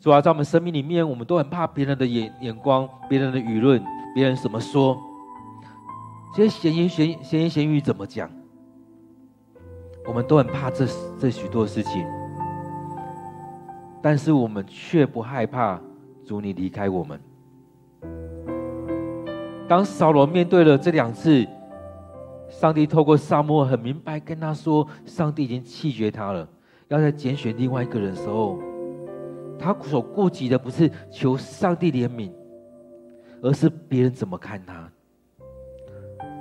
[0.00, 4.98] 主啊，在我们生命里面，我们都很怕别人的眼眼光，别人的舆论，别人怎么说，
[6.34, 8.30] 这些闲言闲闲言闲语怎么讲，
[10.06, 10.86] 我们都很怕这
[11.20, 12.02] 这许多事情，
[14.00, 15.78] 但是我们却不害怕。
[16.24, 17.20] 主，你离开我们。
[19.68, 21.46] 当扫罗面对了这两次，
[22.48, 26.46] 上帝透过撒母耳很明白跟他说，上帝已经弃绝他了，
[26.88, 28.58] 要再拣选另外一个人的时候，
[29.58, 32.30] 他所顾及的不是求上帝怜悯，
[33.40, 34.90] 而是别人怎么看他。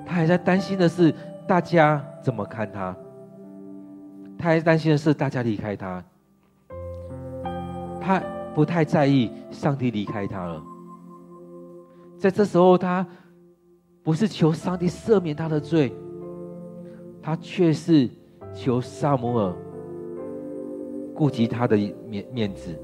[0.06, 1.14] 他还在担心的是
[1.48, 2.94] 大家怎么看他，
[4.38, 6.04] 他还担心的是大家离开他。
[8.02, 8.22] 他
[8.54, 10.62] 不太在意上帝离开他了。
[12.18, 13.06] 在这时候，他
[14.04, 15.94] 不是求上帝赦免他的罪，
[17.22, 18.10] 他却是
[18.54, 19.56] 求撒母耳
[21.16, 21.76] 顾及他的
[22.08, 22.78] 面面子。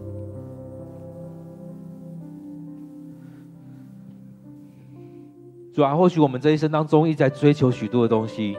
[5.73, 8.57] 主啊，或许我们这一生当中一直在追求许多的东西，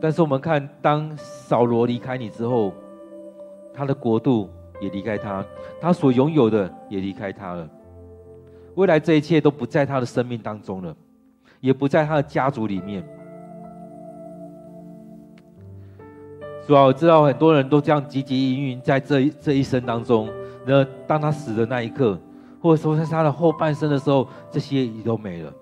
[0.00, 2.72] 但是我们看，当扫罗离开你之后，
[3.74, 4.48] 他的国度
[4.80, 5.44] 也离开他，
[5.80, 7.68] 他所拥有的也离开他了。
[8.74, 10.94] 未来这一切都不在他的生命当中了，
[11.60, 13.02] 也不在他的家族里面。
[16.66, 20.28] 主啊，我知道很多人都这样汲汲营营在这这一生当中，
[20.66, 22.18] 那当他死的那一刻，
[22.60, 25.52] 或者说在他的后半生的时候，这些也都没了。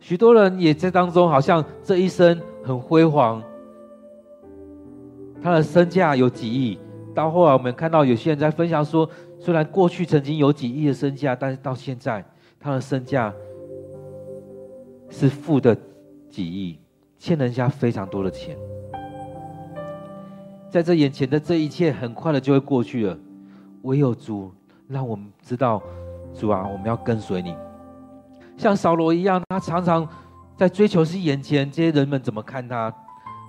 [0.00, 3.42] 许多人也在当中，好像这一生很辉煌，
[5.42, 6.78] 他的身价有几亿。
[7.18, 12.24] 到后来，我们看到有些人在分享说，虽然过去曾经有几亿的身价，但是到现在，
[12.60, 13.34] 他的身价
[15.10, 15.76] 是负的
[16.30, 16.78] 几亿，
[17.18, 18.56] 欠人家非常多的钱。
[20.70, 23.18] 在这眼前的这一切，很快的就会过去了。
[23.82, 24.52] 唯有主
[24.86, 25.82] 让我们知道，
[26.32, 27.52] 主啊，我们要跟随你。
[28.56, 30.08] 像扫罗一样，他常常
[30.56, 32.94] 在追求是眼前这些人们怎么看他，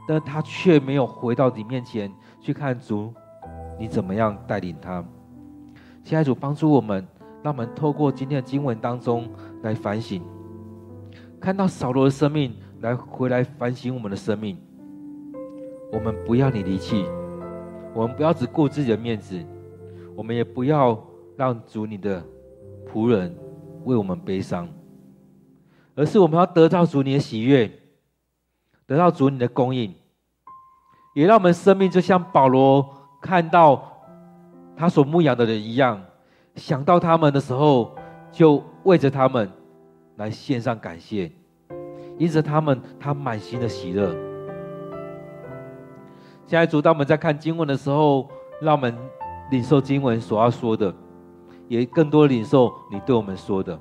[0.07, 3.13] 但他却没有回到你面前去看主。
[3.79, 5.03] 你怎么样带领他？
[6.03, 7.07] 亲爱的主帮助我们，
[7.41, 9.29] 让我们透过今天的经文当中
[9.61, 10.21] 来反省，
[11.39, 14.57] 看到扫罗的生命，来回来反省我们的生命。
[15.93, 17.05] 我们不要你离弃，
[17.93, 19.41] 我们不要只顾自己的面子，
[20.15, 21.01] 我们也不要
[21.37, 22.21] 让主你的
[22.85, 23.33] 仆人
[23.85, 24.67] 为我们悲伤，
[25.95, 27.71] 而是我们要得到主你的喜悦，
[28.85, 29.95] 得到主你的供应，
[31.15, 32.97] 也让我们生命就像保罗。
[33.21, 33.83] 看到
[34.75, 36.01] 他所牧养的人一样，
[36.55, 37.95] 想到他们的时候，
[38.31, 39.49] 就为着他们
[40.15, 41.31] 来献上感谢，
[42.17, 44.15] 因着他们，他满心的喜乐。
[46.45, 48.27] 现在主，当我们在看经文的时候，
[48.61, 48.95] 让我们
[49.51, 50.93] 领受经文所要说的，
[51.67, 53.79] 也更多领受你对我们说的。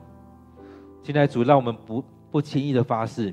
[1.03, 3.33] 现在主，让我们不不轻易的发誓，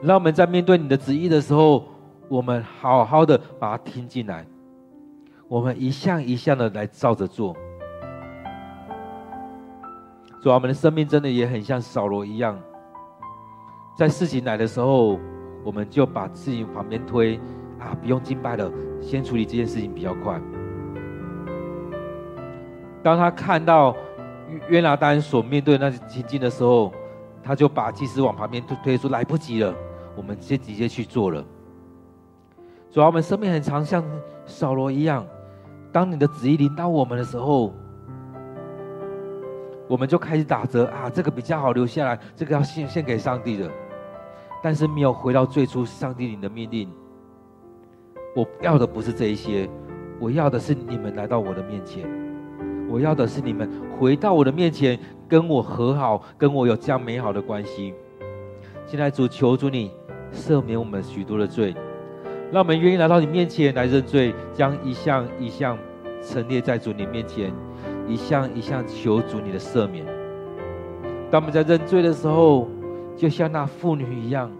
[0.00, 1.84] 让我们在面对你的旨意的时候，
[2.28, 4.46] 我们好好的把它听进来。
[5.48, 7.56] 我们一项一项的来照着做，
[10.42, 12.60] 主啊，我们的生命真的也很像扫罗一样，
[13.96, 15.18] 在事情来的时候，
[15.64, 17.40] 我们就把事情旁边推，
[17.80, 20.38] 啊，不用敬拜了，先处理这件事情比较快。
[23.02, 23.96] 当他看到
[24.68, 26.92] 约拿单所面对那些情境的时候，
[27.42, 29.74] 他就把祭司往旁边推，推说来不及了，
[30.14, 31.42] 我们先直接去做了。
[32.90, 34.04] 主要，我们生命很长像
[34.44, 35.26] 扫罗一样。
[35.92, 37.72] 当你的旨意临到我们的时候，
[39.88, 43.70] 我们就开始打折啊，这个比较好留下来，这个要献献给上帝的，
[44.62, 46.90] 但是没有回到最初上帝你的命令。
[48.36, 49.68] 我要的不是这一些，
[50.20, 52.06] 我要的是你们来到我的面前，
[52.88, 57.94] 我要的是你们回到我的面前，跟我和好，跟我有这样美好的关系。
[58.84, 59.90] 现在主求主你
[60.32, 61.74] 赦免我们许多的罪。
[62.50, 65.76] 让我们愿意来到你面前来认罪，将一项一项
[66.22, 67.52] 陈列在主你面前，
[68.06, 70.04] 一项一项求主你的赦免。
[71.30, 72.66] 当我们在认罪的时候，
[73.14, 74.50] 就像那妇女一样，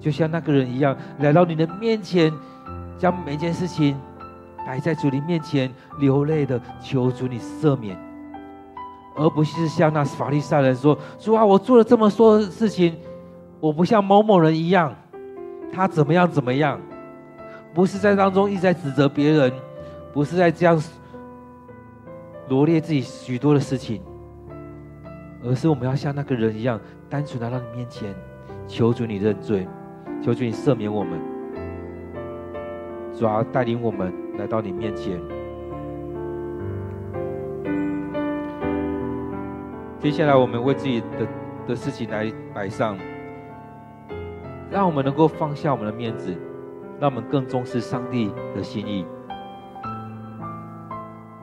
[0.00, 2.32] 就像那个人一样，来到你的面前，
[2.96, 3.94] 将每件事情
[4.66, 7.94] 摆在主你面前，流泪的求主你赦免，
[9.14, 12.96] 而不是像那法利赛人说：“主啊，我做了这么多事情，
[13.60, 14.94] 我不像某某人一样，
[15.70, 16.80] 他怎么样怎么样。”
[17.74, 19.52] 不是在当中一直在指责别人，
[20.12, 20.80] 不是在这样
[22.48, 24.00] 罗列自己许多的事情，
[25.42, 28.14] 而是我们要像那个人一样，单纯来到你面前，
[28.68, 29.66] 求主你认罪，
[30.22, 31.18] 求主你赦免我们，
[33.12, 35.20] 主要带领我们来到你面前。
[39.98, 41.26] 接下来，我们为自己的
[41.66, 42.96] 的事情来摆上，
[44.70, 46.32] 让我们能够放下我们的面子。
[47.00, 49.04] 让我们更重视上帝的心意，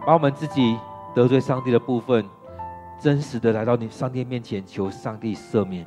[0.05, 0.77] 把我们自己
[1.13, 2.25] 得罪上帝的部分，
[2.99, 5.85] 真实的来到你上帝面前，求上帝赦免。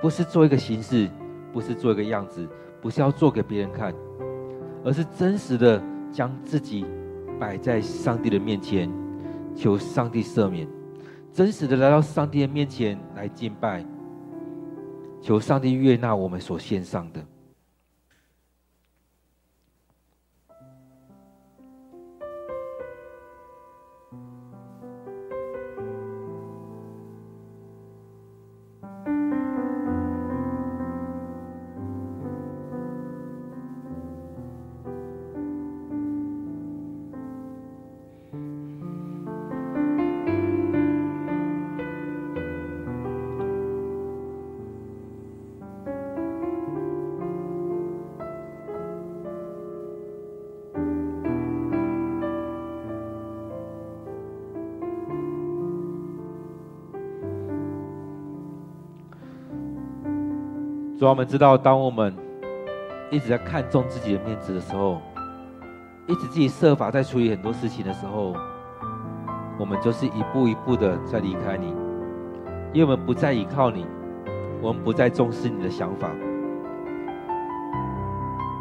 [0.00, 1.10] 不是做一个形式，
[1.52, 2.48] 不是做一个样子，
[2.80, 3.92] 不是要做给别人看，
[4.84, 6.86] 而是真实的将自己
[7.38, 8.90] 摆在上帝的面前，
[9.54, 10.66] 求上帝赦免。
[11.32, 13.84] 真实的来到上帝的面前来敬拜，
[15.20, 17.20] 求上帝悦纳我们所献上的。
[61.00, 62.14] 主啊，我们知道，当我们
[63.10, 65.00] 一直在看重自己的面子的时候，
[66.06, 68.34] 一直自己设法在处理很多事情的时候，
[69.58, 71.68] 我们就是一步一步的在离开你，
[72.74, 73.86] 因为我们不再依靠你，
[74.60, 76.10] 我们不再重视你的想法。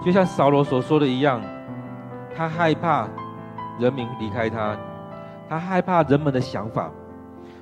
[0.05, 1.41] 就像扫罗所说的一样，
[2.33, 3.05] 他害怕
[3.81, 4.77] 人民离开他，
[5.49, 6.89] 他害怕人们的想法，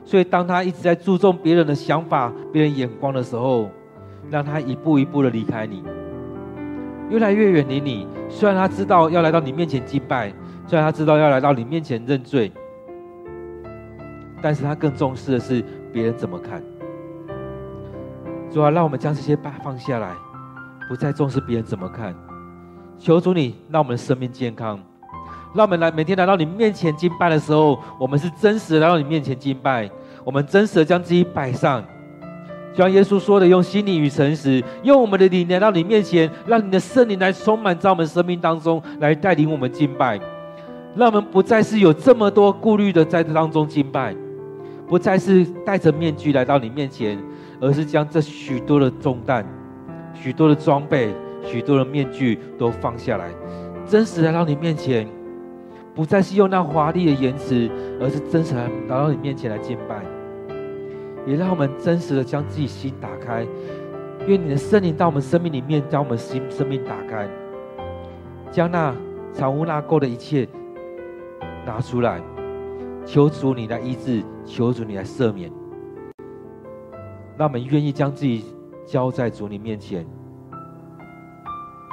[0.06, 3.72] 所以当他一直在注重别人的想法、别人眼光的时候，
[4.30, 5.84] 让他一步一步的离开你，
[7.10, 8.08] 越来越远离你。
[8.30, 10.34] 虽然他知道要来到你面前敬拜，
[10.66, 12.52] 虽然他知道要来到你面前认罪，
[14.42, 15.64] 但是他更重视的是
[15.94, 16.62] 别人怎么看。
[18.52, 20.14] 主啊，让我们将这些把放下来，
[20.90, 22.14] 不再重视别人怎么看。
[22.98, 24.80] 求主你让我们的生命健康，
[25.54, 29.90] 让我们来每天来到你面前敬拜的时候，我们是真实的来到你面前敬拜，
[30.24, 31.84] 我们真实的将自己摆上，
[32.78, 40.20] 就像耶稣说的，用心灵与诚实，用我们的灵来到你面前，让你的圣灵来充满在我们生命当中，来带领我们敬拜，
[40.96, 44.16] 让我们不再是有这么多顾虑的在这当中敬拜，
[44.88, 47.18] 不再是戴着面具来到你面前，
[47.60, 49.44] 而是将这许多的重担、
[50.14, 51.12] 许多的装备。
[51.44, 53.30] 许多的面具都放下来，
[53.88, 55.08] 真实来到你面前，
[55.96, 57.70] 不再是用那华丽的言辞，
[58.02, 60.17] 而是真实来到你面前来敬拜。
[61.28, 63.46] 也让我们真实的将自己心打开，
[64.26, 67.28] 愿你的圣灵到我们生命里面，将我们心生命打开，
[68.50, 68.96] 将那
[69.34, 70.48] 藏污纳垢的一切
[71.66, 72.22] 拿出来，
[73.06, 75.52] 求主你来医治，求主你来赦免，
[77.38, 78.46] 让我们愿意将自己
[78.86, 80.08] 交在主你面前。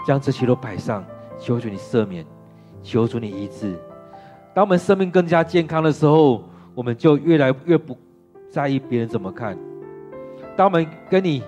[0.07, 1.05] 将这些都摆上，
[1.41, 2.25] 求主你赦免，
[2.83, 3.75] 求主你医治。
[4.55, 7.97] 当我们生命更加健康的时候，我们就越来越不
[8.55, 9.59] 在意别人怎么看。
[10.57, 11.43] 当我们跟你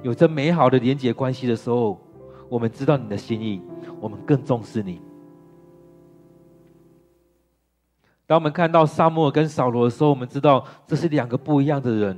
[0.00, 2.00] 有着美好的连结关系的时候，
[2.48, 3.60] 我们知道你的心意，
[4.00, 5.02] 我们更重视你。
[8.28, 12.16] 当我们看到撒母耳跟扫罗的时候，我们知道这是两个不一样的人。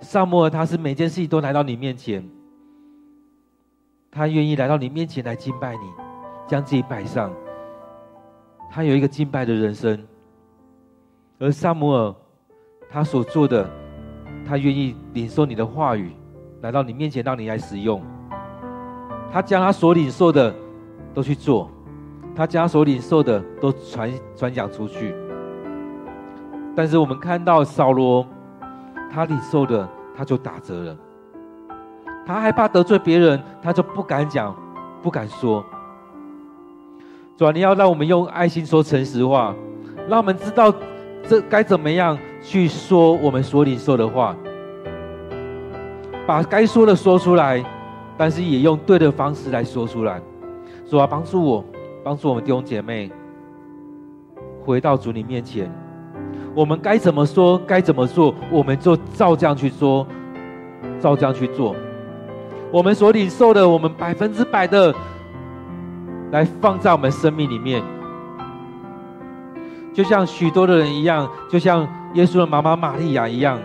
[0.00, 2.28] 撒母耳他是每件事情都来到你面前。
[4.10, 5.88] 他愿意来到你面前来敬拜你，
[6.48, 7.32] 将自己摆上。
[8.68, 10.04] 他有一个敬拜的人生，
[11.38, 12.12] 而撒母耳
[12.96, 13.68] 他所做的，
[14.48, 16.12] 他愿意领受你的话语，
[16.62, 18.02] 来到你面前让你来使用。
[19.30, 20.50] 他将他所领受的
[21.12, 21.70] 都去做，
[22.34, 25.14] 他将他所领受的都传传讲出去。
[26.74, 28.26] 但是我们看到扫罗，
[29.12, 29.86] 他领受的
[30.16, 30.96] 他就打折了。
[32.24, 34.56] 他害怕得罪别人，他就不敢讲，
[35.02, 35.62] 不敢说。
[37.36, 39.54] 主啊，你要让我们用爱心说诚实话，
[40.08, 40.72] 让我们知道
[41.28, 44.36] 这该怎么样去说我们所领受的话，
[46.26, 47.64] 把该说的说出来，
[48.16, 50.20] 但是也用对的方式来说出来。
[50.88, 51.64] 主啊，帮助我，
[52.04, 53.10] 帮助我们弟兄姐妹
[54.64, 55.68] 回到主你面前，
[56.54, 60.06] 我们该怎么说，该怎么做，我们就照这样去说，
[61.00, 61.74] 照这样去做。
[62.70, 64.94] 我们所领受的，我们百分之百的
[66.30, 67.82] 来放在我们生命里面，
[69.96, 73.58] 就像许多的人一样，就像耶稣的妈妈玛利亚一样，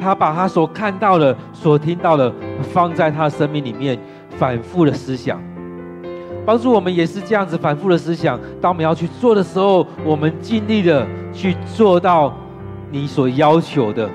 [0.00, 2.32] 她把她所看到的、所听到的
[2.72, 3.96] 放在她的生命里面，
[4.30, 5.40] 反复的思想，
[6.44, 8.36] 帮助我们也是这样子反复的思想。
[8.60, 12.34] 当我们要去做的时候，我们尽力的去做到
[12.90, 14.10] 你所要求的。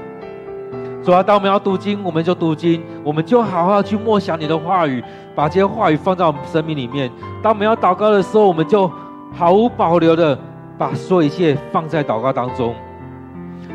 [1.02, 5.02] 主啊，当我们要读经，我们就读经，我们就好好去默想你的话语，
[5.34, 7.10] 把这些话语放在我们生命里面。
[7.41, 8.91] 当我们要祷告的时候，我们就
[9.34, 10.38] 毫无保留的
[10.78, 12.75] 把所有一切放在祷告当中。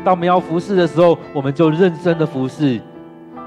[0.03, 2.81] 当我们要服侍的时候，我们就认真的服侍，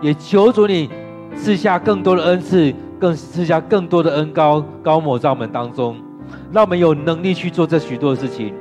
[0.00, 0.90] 也求主你
[1.34, 5.96] 赐下更多的恩赐，更赐下更多的恩膏膏抹在我们当中，
[6.52, 8.54] 让我们有能力去做这许多的事情。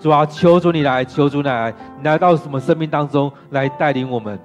[0.00, 4.38] 主啊，求主你来，求主你来，你来到什么生命当中来带领我们？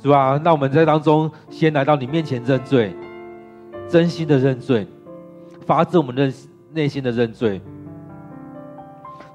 [0.00, 2.94] 主啊，那我们在当中先来到你面前认罪，
[3.88, 4.86] 真心的认罪，
[5.66, 6.32] 发自我们的
[6.72, 7.60] 内心的认罪，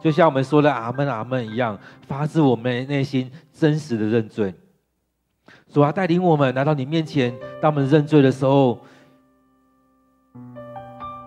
[0.01, 1.77] 就像我们说的阿门阿门一样，
[2.07, 4.53] 发自我们内心真实的认罪。
[5.67, 8.79] 主啊，带领我们来到你面前，当我们认罪的时候，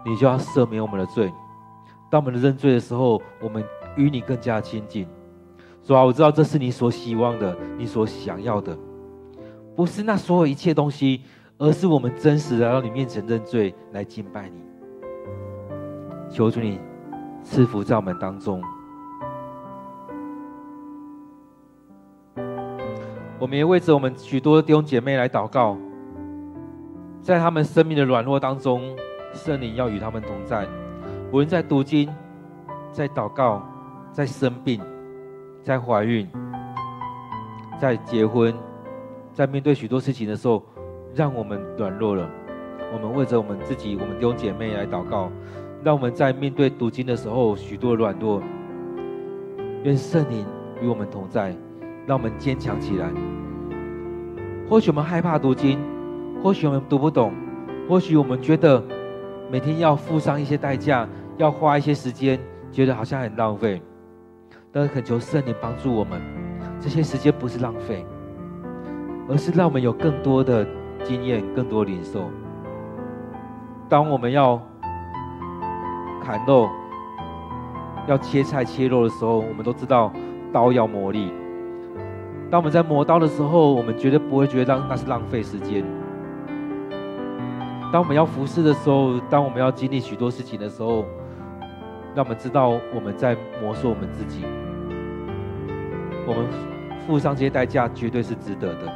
[0.04, 1.32] 你就要赦免我们的罪。
[2.10, 3.64] 当我们认罪的时候，我们
[3.96, 5.06] 与你更加亲近。
[5.82, 8.76] 主啊，我知道这是你所希望的，你所想要的，
[9.76, 11.22] 不是那所有一切东西，
[11.58, 14.62] 而是我们真实的来到你面前认罪，来敬拜你。
[16.30, 16.80] 求主你
[17.44, 18.60] 赐福在我们当中。
[23.38, 25.76] 我们也为着我们许多弟兄姐妹来祷告，
[27.20, 28.96] 在他们生命的软弱当中，
[29.34, 30.66] 圣灵要与他们同在。
[31.30, 32.08] 无论在读经、
[32.90, 33.62] 在祷告、
[34.10, 34.80] 在生病、
[35.62, 36.26] 在怀孕、
[37.78, 38.54] 在结婚、
[39.32, 40.62] 在面对许多事情的时候，
[41.14, 42.26] 让我们软弱了。
[42.92, 45.30] 我们为着我们自己、我们弟兄姐妹来祷告，
[45.84, 48.42] 让我们在面对读经的时候许多软弱，
[49.82, 50.46] 愿圣灵
[50.80, 51.54] 与我们同在。
[52.06, 53.10] 让我们坚强起来。
[54.68, 55.78] 或许我们害怕读经，
[56.42, 57.32] 或许我们读不懂，
[57.88, 58.82] 或许我们觉得
[59.50, 61.08] 每天要付上一些代价，
[61.38, 62.38] 要花一些时间，
[62.70, 63.80] 觉得好像很浪费。
[64.70, 66.20] 但是恳求圣灵帮助我们，
[66.78, 68.04] 这些时间不是浪费，
[69.26, 70.66] 而是让我们有更多的
[71.04, 72.28] 经验，更多的领受。
[73.88, 74.60] 当我们要
[76.24, 76.70] 砍肉、
[78.06, 80.10] 要切菜切肉的时候，我们都知道
[80.50, 81.28] 刀要磨砺。
[82.50, 85.84] 当我们在磨刀的时候，我们绝对不会觉得那是浪费时间。
[87.92, 91.04] 当我们要服侍的时候，当我们要经历许多事情的时候，
[92.14, 94.44] 让我们知道我们在磨塑我们自己。
[96.26, 96.46] 我们
[97.06, 98.92] 付上这些代价，绝对是值得的。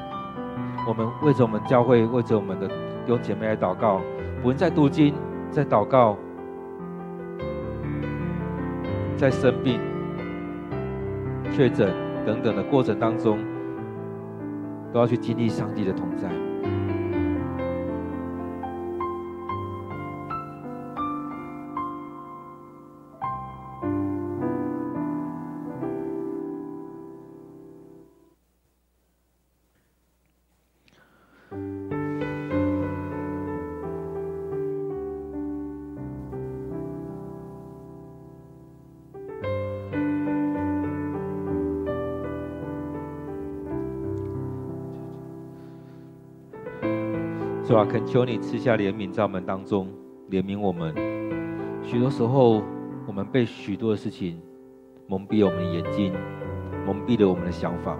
[0.86, 4.00] 我们为着我们教会，为着我们的弟兄姐妹来祷告，
[4.40, 5.14] 不论在读经，
[5.50, 6.16] 在祷告，
[9.18, 9.78] 在生病、
[11.52, 11.92] 确诊。
[12.26, 13.38] 等等的过程当中，
[14.92, 16.28] 都要去经历上帝的同在。
[47.78, 49.86] 啊，恳求你赐下怜悯在我们当中，
[50.30, 50.92] 怜悯我们。
[51.80, 52.60] 许多时候，
[53.06, 54.42] 我们被许多的事情
[55.06, 56.12] 蒙蔽了我们的眼睛，
[56.84, 57.96] 蒙蔽了我们的想法。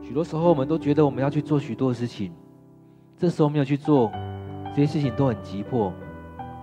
[0.00, 2.32] 许多时候，我们都觉得我们要去做许多的事情，
[3.18, 4.10] 这时候没有去做，
[4.74, 5.92] 这些事情都很急迫。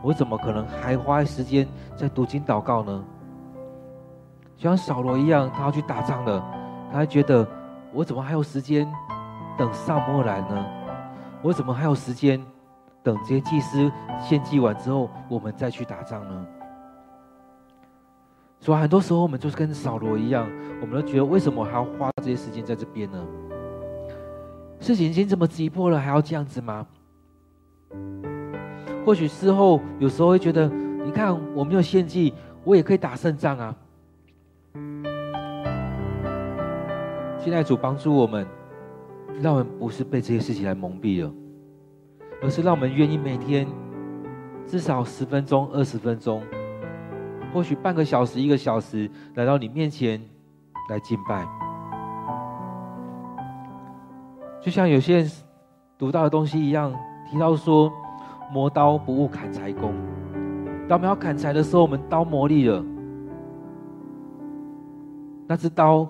[0.02, 3.06] 我怎么可能还花时间在读经祷告呢？
[4.58, 6.44] 就像扫罗一样，他要去打仗了，
[6.92, 7.48] 他还觉得
[7.94, 8.92] 我怎么还有时间
[9.56, 10.81] 等撒母耳来呢？
[11.44, 12.40] 我怎么还有时间
[13.02, 16.46] 等这些祭司献祭完之后，我们再去打仗呢？
[18.60, 20.48] 所以很多时候我们就是跟扫罗一样，
[20.82, 23.26] 我们都觉得为什么还要花这些时间在这边呢？
[24.80, 26.86] 事情已经这么急迫了，还要这样子吗？
[29.04, 33.76] 或许事后有时候会觉得，你看我没有献祭，我也可以打胜仗啊！
[37.40, 38.46] 现在主帮助我们。
[39.40, 41.32] 让我们不是被这些事情来蒙蔽了，
[42.42, 43.68] 而是让我们愿意每天
[44.68, 46.42] 至少十分钟、二十分钟，
[47.54, 50.22] 或许半个小时、一个小时，来到你面前
[50.90, 51.48] 来敬拜。
[54.62, 55.32] 就像有些人
[55.98, 56.94] 读到的东西一样，
[57.30, 57.92] 提到说
[58.54, 59.94] ：“磨刀不误砍柴工。”
[60.88, 62.84] 当我们要砍柴的时候，我们刀磨利了，
[65.48, 66.08] 那只刀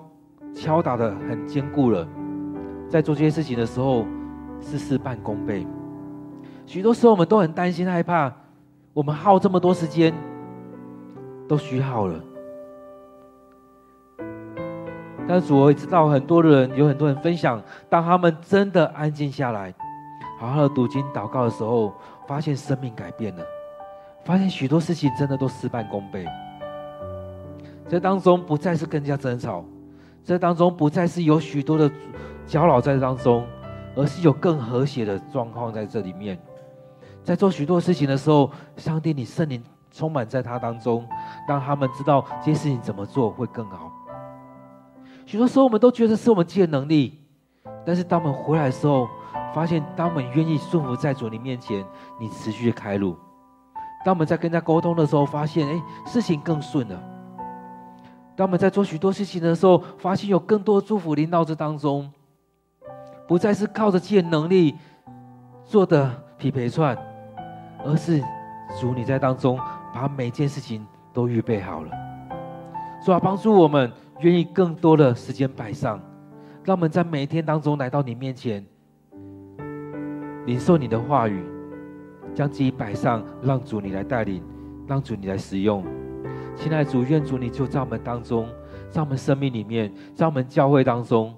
[0.54, 2.06] 敲打得很坚固了。
[2.92, 4.04] 在做这些事情的时候，
[4.60, 5.66] 是事半功倍。
[6.66, 8.30] 许多时候，我们都很担心、害怕，
[8.92, 10.12] 我们耗这么多时间，
[11.48, 12.22] 都虚耗了。
[15.26, 19.72] 但是主，我也知道，很多人有很多人分享，当他们真的安静下来，
[20.38, 21.94] 好好的读经、祷告的时候，
[22.28, 23.42] 发现生命改变了，
[24.22, 26.26] 发现许多事情真的都事半功倍。
[27.88, 29.64] 这当中不再是更加争吵，
[30.22, 31.90] 这当中不再是有许多的。
[32.46, 33.46] 搅扰在当中，
[33.94, 36.38] 而是有更和谐的状况在这里面。
[37.24, 41.06] 在做许多事情的时候，上帝，你圣灵充满在他当中，
[41.48, 43.92] 让他们知道这些事情怎么做会更好。
[45.24, 47.20] 许多时候，我们都觉得是我们自己的能力，
[47.86, 49.08] 但是当我们回来的时候，
[49.54, 51.84] 发现当我们愿意顺服在主你面前，
[52.18, 53.16] 你持续的开路。
[54.04, 57.00] 当我们在跟他沟通的时候，发现哎，事情更顺了。
[58.34, 62.10] 当我们在做许多事情的时候，发现有更多祝福临到这当中。
[63.32, 64.74] 不再是靠着自己的能力
[65.64, 66.94] 做的匹配串，
[67.82, 68.22] 而是
[68.78, 69.58] 主你在当中
[69.90, 71.90] 把每件事情都预备好了，
[73.02, 75.98] 主啊，帮助我们愿意更多的时间摆上，
[76.62, 78.62] 让我们在每一天当中来到你面前，
[80.44, 81.42] 领受你的话语，
[82.34, 84.42] 将自己摆上，让主你来带领，
[84.86, 85.82] 让主你来使用。
[86.54, 88.46] 亲爱的主，愿主你就在我们当中，
[88.90, 91.34] 在我们生命里面，在我们教会当中。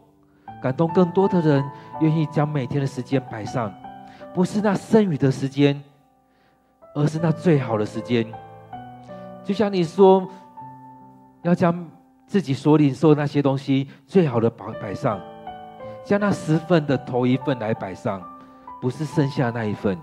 [0.62, 1.62] 感动更多的人，
[2.00, 3.72] 愿意将每天的时间摆上，
[4.32, 5.82] 不是那剩余的时间，
[6.94, 8.26] 而是那最好的时间。
[9.42, 10.28] 就像你说，
[11.42, 11.88] 要将
[12.26, 15.20] 自己所领受的那些东西最好的摆摆上，
[16.04, 18.22] 将那十份的头一份来摆上，
[18.80, 19.98] 不是剩下那一份。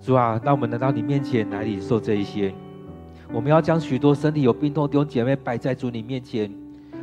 [0.00, 2.54] 主啊，让我们来到你面前来领受这一些。
[3.32, 6.50] 我们要将许多身体有病痛弟兄姐妹摆在主你面前。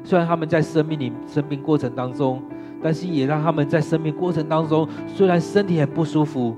[0.03, 2.41] 虽然他们在生命里生命过程当中，
[2.81, 6.55] 但是也让他们在生命过程当中，虽然身体很不舒服，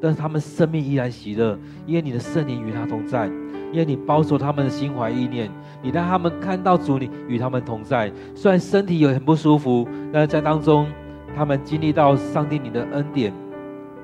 [0.00, 3.26] 但是他们生命依然喜乐，因为你的圣灵与他同在，
[3.72, 5.50] 因为你保守他们的心怀意念，
[5.82, 8.12] 你让他们看到主你与他们同在。
[8.34, 10.86] 虽然身体有很不舒服，但是在当中，
[11.34, 13.32] 他们经历到上帝你的恩典。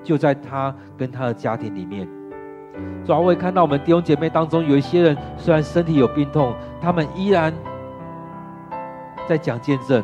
[0.05, 2.09] 就在他跟他的家庭里面，
[3.05, 7.53] 主要我也看到我们弟兄姐妹当中有一些人，虽然身体有病痛，他们依然
[9.29, 10.03] 在讲见证，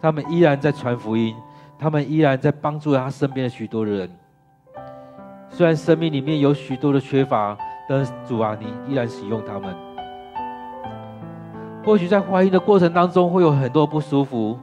[0.00, 1.34] 他们依然在传福音，
[1.78, 4.10] 他们依然在帮助他身边的许多人。
[5.48, 7.56] 虽然生命里面有许多的缺乏，
[7.88, 9.74] 但是主啊，你依然使用他们。
[11.84, 14.58] 或许在怀孕的过程当中会有很多不舒服，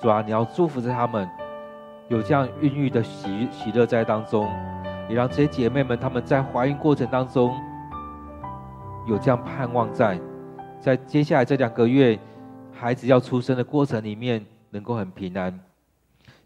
[0.00, 1.28] 主啊，你要祝福着他们。
[2.08, 4.48] 有这样孕育的喜喜乐在当中，
[5.08, 7.54] 也让这些姐妹们她们在怀孕过程当中
[9.06, 10.20] 有这样盼望在，
[10.80, 12.18] 在接下来这两个月
[12.72, 15.58] 孩子要出生的过程里面能够很平安。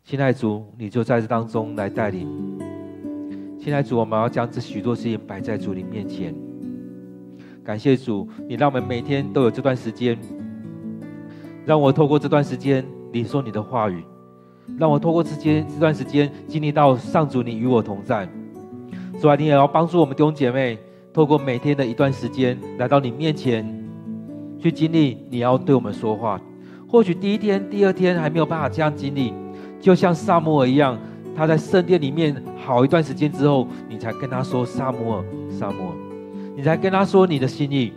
[0.04, 2.28] 亲爱主，你就在这当中来带领。
[3.58, 6.34] 亲爱主，我们要将这许多事情摆在主你面前。
[7.62, 10.18] 感谢主，你让我们每天都有这段时间，
[11.64, 14.04] 让我透过这段时间领受你的话语。
[14.78, 18.28] 让我透过这间这段时间经历到上主你与我同在，
[19.20, 20.78] 主啊，你也要帮助我们弟兄姐妹，
[21.12, 23.62] 透过每天的一段时间来到你面前，
[24.58, 26.40] 去经历你要对我们说话。
[26.88, 29.34] 或许第一天、第二天还没有办法这样经历，
[29.78, 30.98] 就像撒摩尔一样，
[31.36, 35.94] 他在圣殿里面好一段时间之后，你才跟他说撒摩尔，撒摩尔，
[36.56, 37.92] 你才跟他说你的心意。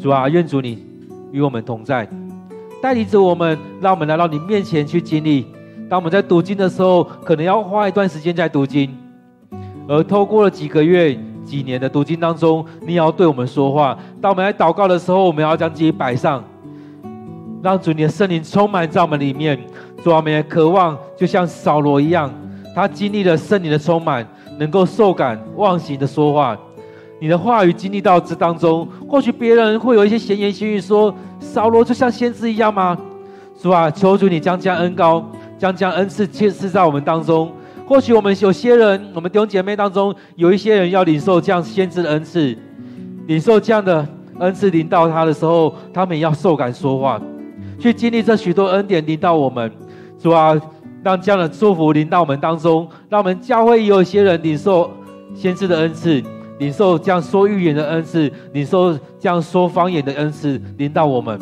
[0.00, 0.84] 主啊，愿主你
[1.30, 2.08] 与我们同在，
[2.82, 5.46] 带领着我们，让我们来到你面前去经历。
[5.88, 8.90] 当我们在读经的时候，可能要花一段时间在读经，
[9.90, 13.98] 而透过了几个月、几年的读经当中，你也要对我们说话。
[14.20, 16.44] 当我们来祷告的时候，我们要将自己摆上，
[17.60, 19.58] 让主你的圣灵充满在我们里面。
[20.04, 22.32] 主，我们也渴望，就像扫罗一样，
[22.72, 24.24] 他经历了圣灵的充满，
[24.60, 26.56] 能够受感忘形的说话。
[27.18, 32.96] 你的话语经历到这当中，或许别人会有一些闲言闲语说：“扫罗就像先知一样吗？”
[33.60, 35.24] 主啊，求主你将将恩膏。
[35.58, 37.52] 将将恩赐赐赐在我们当中。
[37.90, 42.56] 或许我们有些人，我们弟兄姐妹当中有一些人要领受这样先知的恩赐，
[43.26, 44.06] 领受这样的
[44.38, 47.20] 恩赐临到他的时候，他们也要受感说话，
[47.80, 49.68] 去经历这许多恩典临到我们。
[50.20, 50.56] 主啊，
[51.02, 54.88] 让这样的祝福临到我们当中，让我们教会有一些人领受
[55.34, 56.22] 先知的恩赐，
[56.60, 61.36] 领受这样说预言的恩赐，领受这样说方言的恩赐临到我们。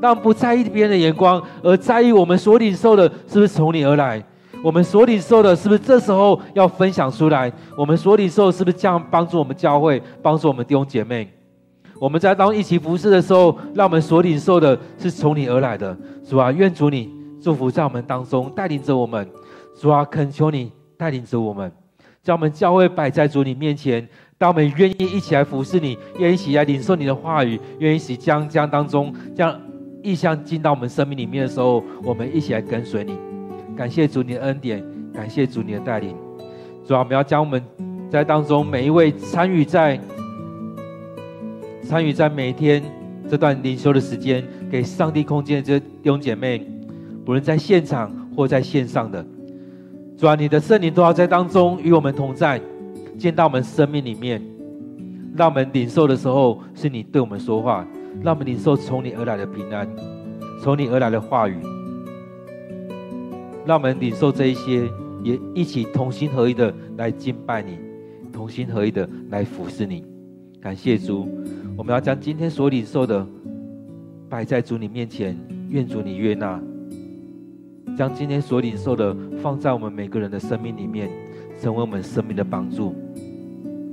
[0.00, 4.24] 让不在意别人的眼光，而在意我们所领受的是不是从你而来？
[4.62, 7.52] 我们所领受的是不是这时候要分享出来？
[7.76, 11.28] 我们所领受的是不是这样帮助我们教会，帮助我们弟兄姐妹？
[11.98, 15.96] 我们在当一起服侍的时候，让我们所领受的是从你而来的。
[16.28, 17.10] 主啊，愿主你
[17.40, 19.28] 祝福在我们当中，带领着我们。
[19.80, 21.70] 主啊，恳求你带领着我们，
[22.22, 24.06] 将我们教会摆在主你面前。
[24.38, 29.58] 当我们愿意一起来服侍你，愿意一起来领受你的话语，愿意一起将将当中将。
[30.04, 33.16] 异象进到我们生命里面的时候，我们一起来跟随你。
[33.76, 36.16] 感谢主你的恩典，感谢主你的带领。
[36.86, 37.62] 主啊，我们要将我们
[38.10, 39.98] 在当中每一位参与在
[41.82, 42.82] 参与在每天
[43.28, 46.66] 这段灵修的时间，给上帝空间的这弟兄姐妹，
[47.24, 49.24] 不论在现场或在线上的，
[50.16, 52.60] 主啊，你的圣灵都要在当中与我们同在，
[53.18, 54.42] 见到我们生命里面，
[55.36, 57.86] 让我们领受的时候是你对我们说话。
[58.22, 59.88] 让我们领受从你而来的平安，
[60.60, 61.56] 从你而来的话语。
[63.64, 64.90] 让我们领受这一些，
[65.22, 67.78] 也一起同心合一的来敬拜你，
[68.32, 70.04] 同心合一的来服侍你。
[70.60, 71.28] 感谢主，
[71.76, 73.26] 我们要将今天所领受的
[74.28, 75.36] 摆在主你面前，
[75.68, 76.60] 愿主你悦纳。
[77.96, 81.10] 将今天所领受的放在我们每个人的生命里面，
[81.60, 82.94] 成为我们生命的帮助，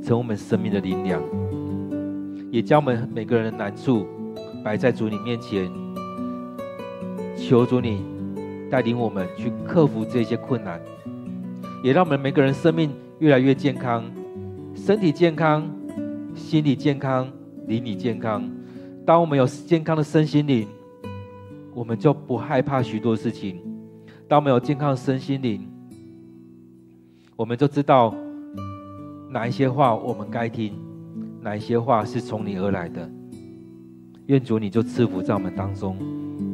[0.01, 1.21] 成为我们生命的力量。
[2.49, 4.07] 也将我们每个人的难处
[4.63, 5.69] 摆在主你面前，
[7.35, 8.01] 求主你
[8.69, 10.79] 带领我们去克服这些困难，
[11.83, 14.03] 也让我们每个人生命越来越健康，
[14.75, 15.67] 身体健康，
[16.35, 17.27] 心理健康，
[17.67, 18.47] 灵里健康。
[19.05, 20.67] 当我们有健康的身心灵，
[21.73, 23.55] 我们就不害怕许多事情；
[24.27, 25.67] 当我们有健康的身心灵，
[27.35, 28.13] 我们就知道
[29.31, 30.73] 哪一些话我们该听，
[31.41, 33.09] 哪一些话是从你而来的。
[34.27, 35.97] 愿主你就赐福在我们当中，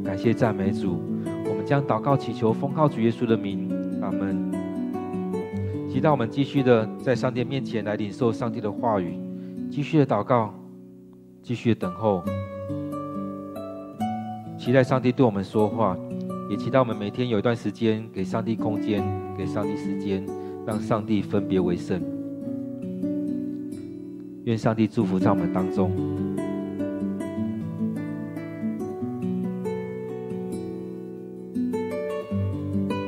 [0.02, 0.98] 感谢赞美主。
[1.66, 3.68] 将祷告祈求，奉靠主耶稣的名，
[4.00, 4.50] 阿门。
[5.90, 9.18] 期待我们继续的在上帝面前来领受上帝的话语，
[9.68, 10.54] 继续的祷告，
[11.42, 12.22] 继续的等候，
[14.56, 15.96] 期待上帝对我们说话，
[16.48, 19.02] 也期待我们每天有一段时间给上帝空间，
[19.36, 20.24] 给上帝时间，
[20.64, 22.00] 让上帝分别为圣。
[24.44, 25.90] 愿上帝祝福在我们当中。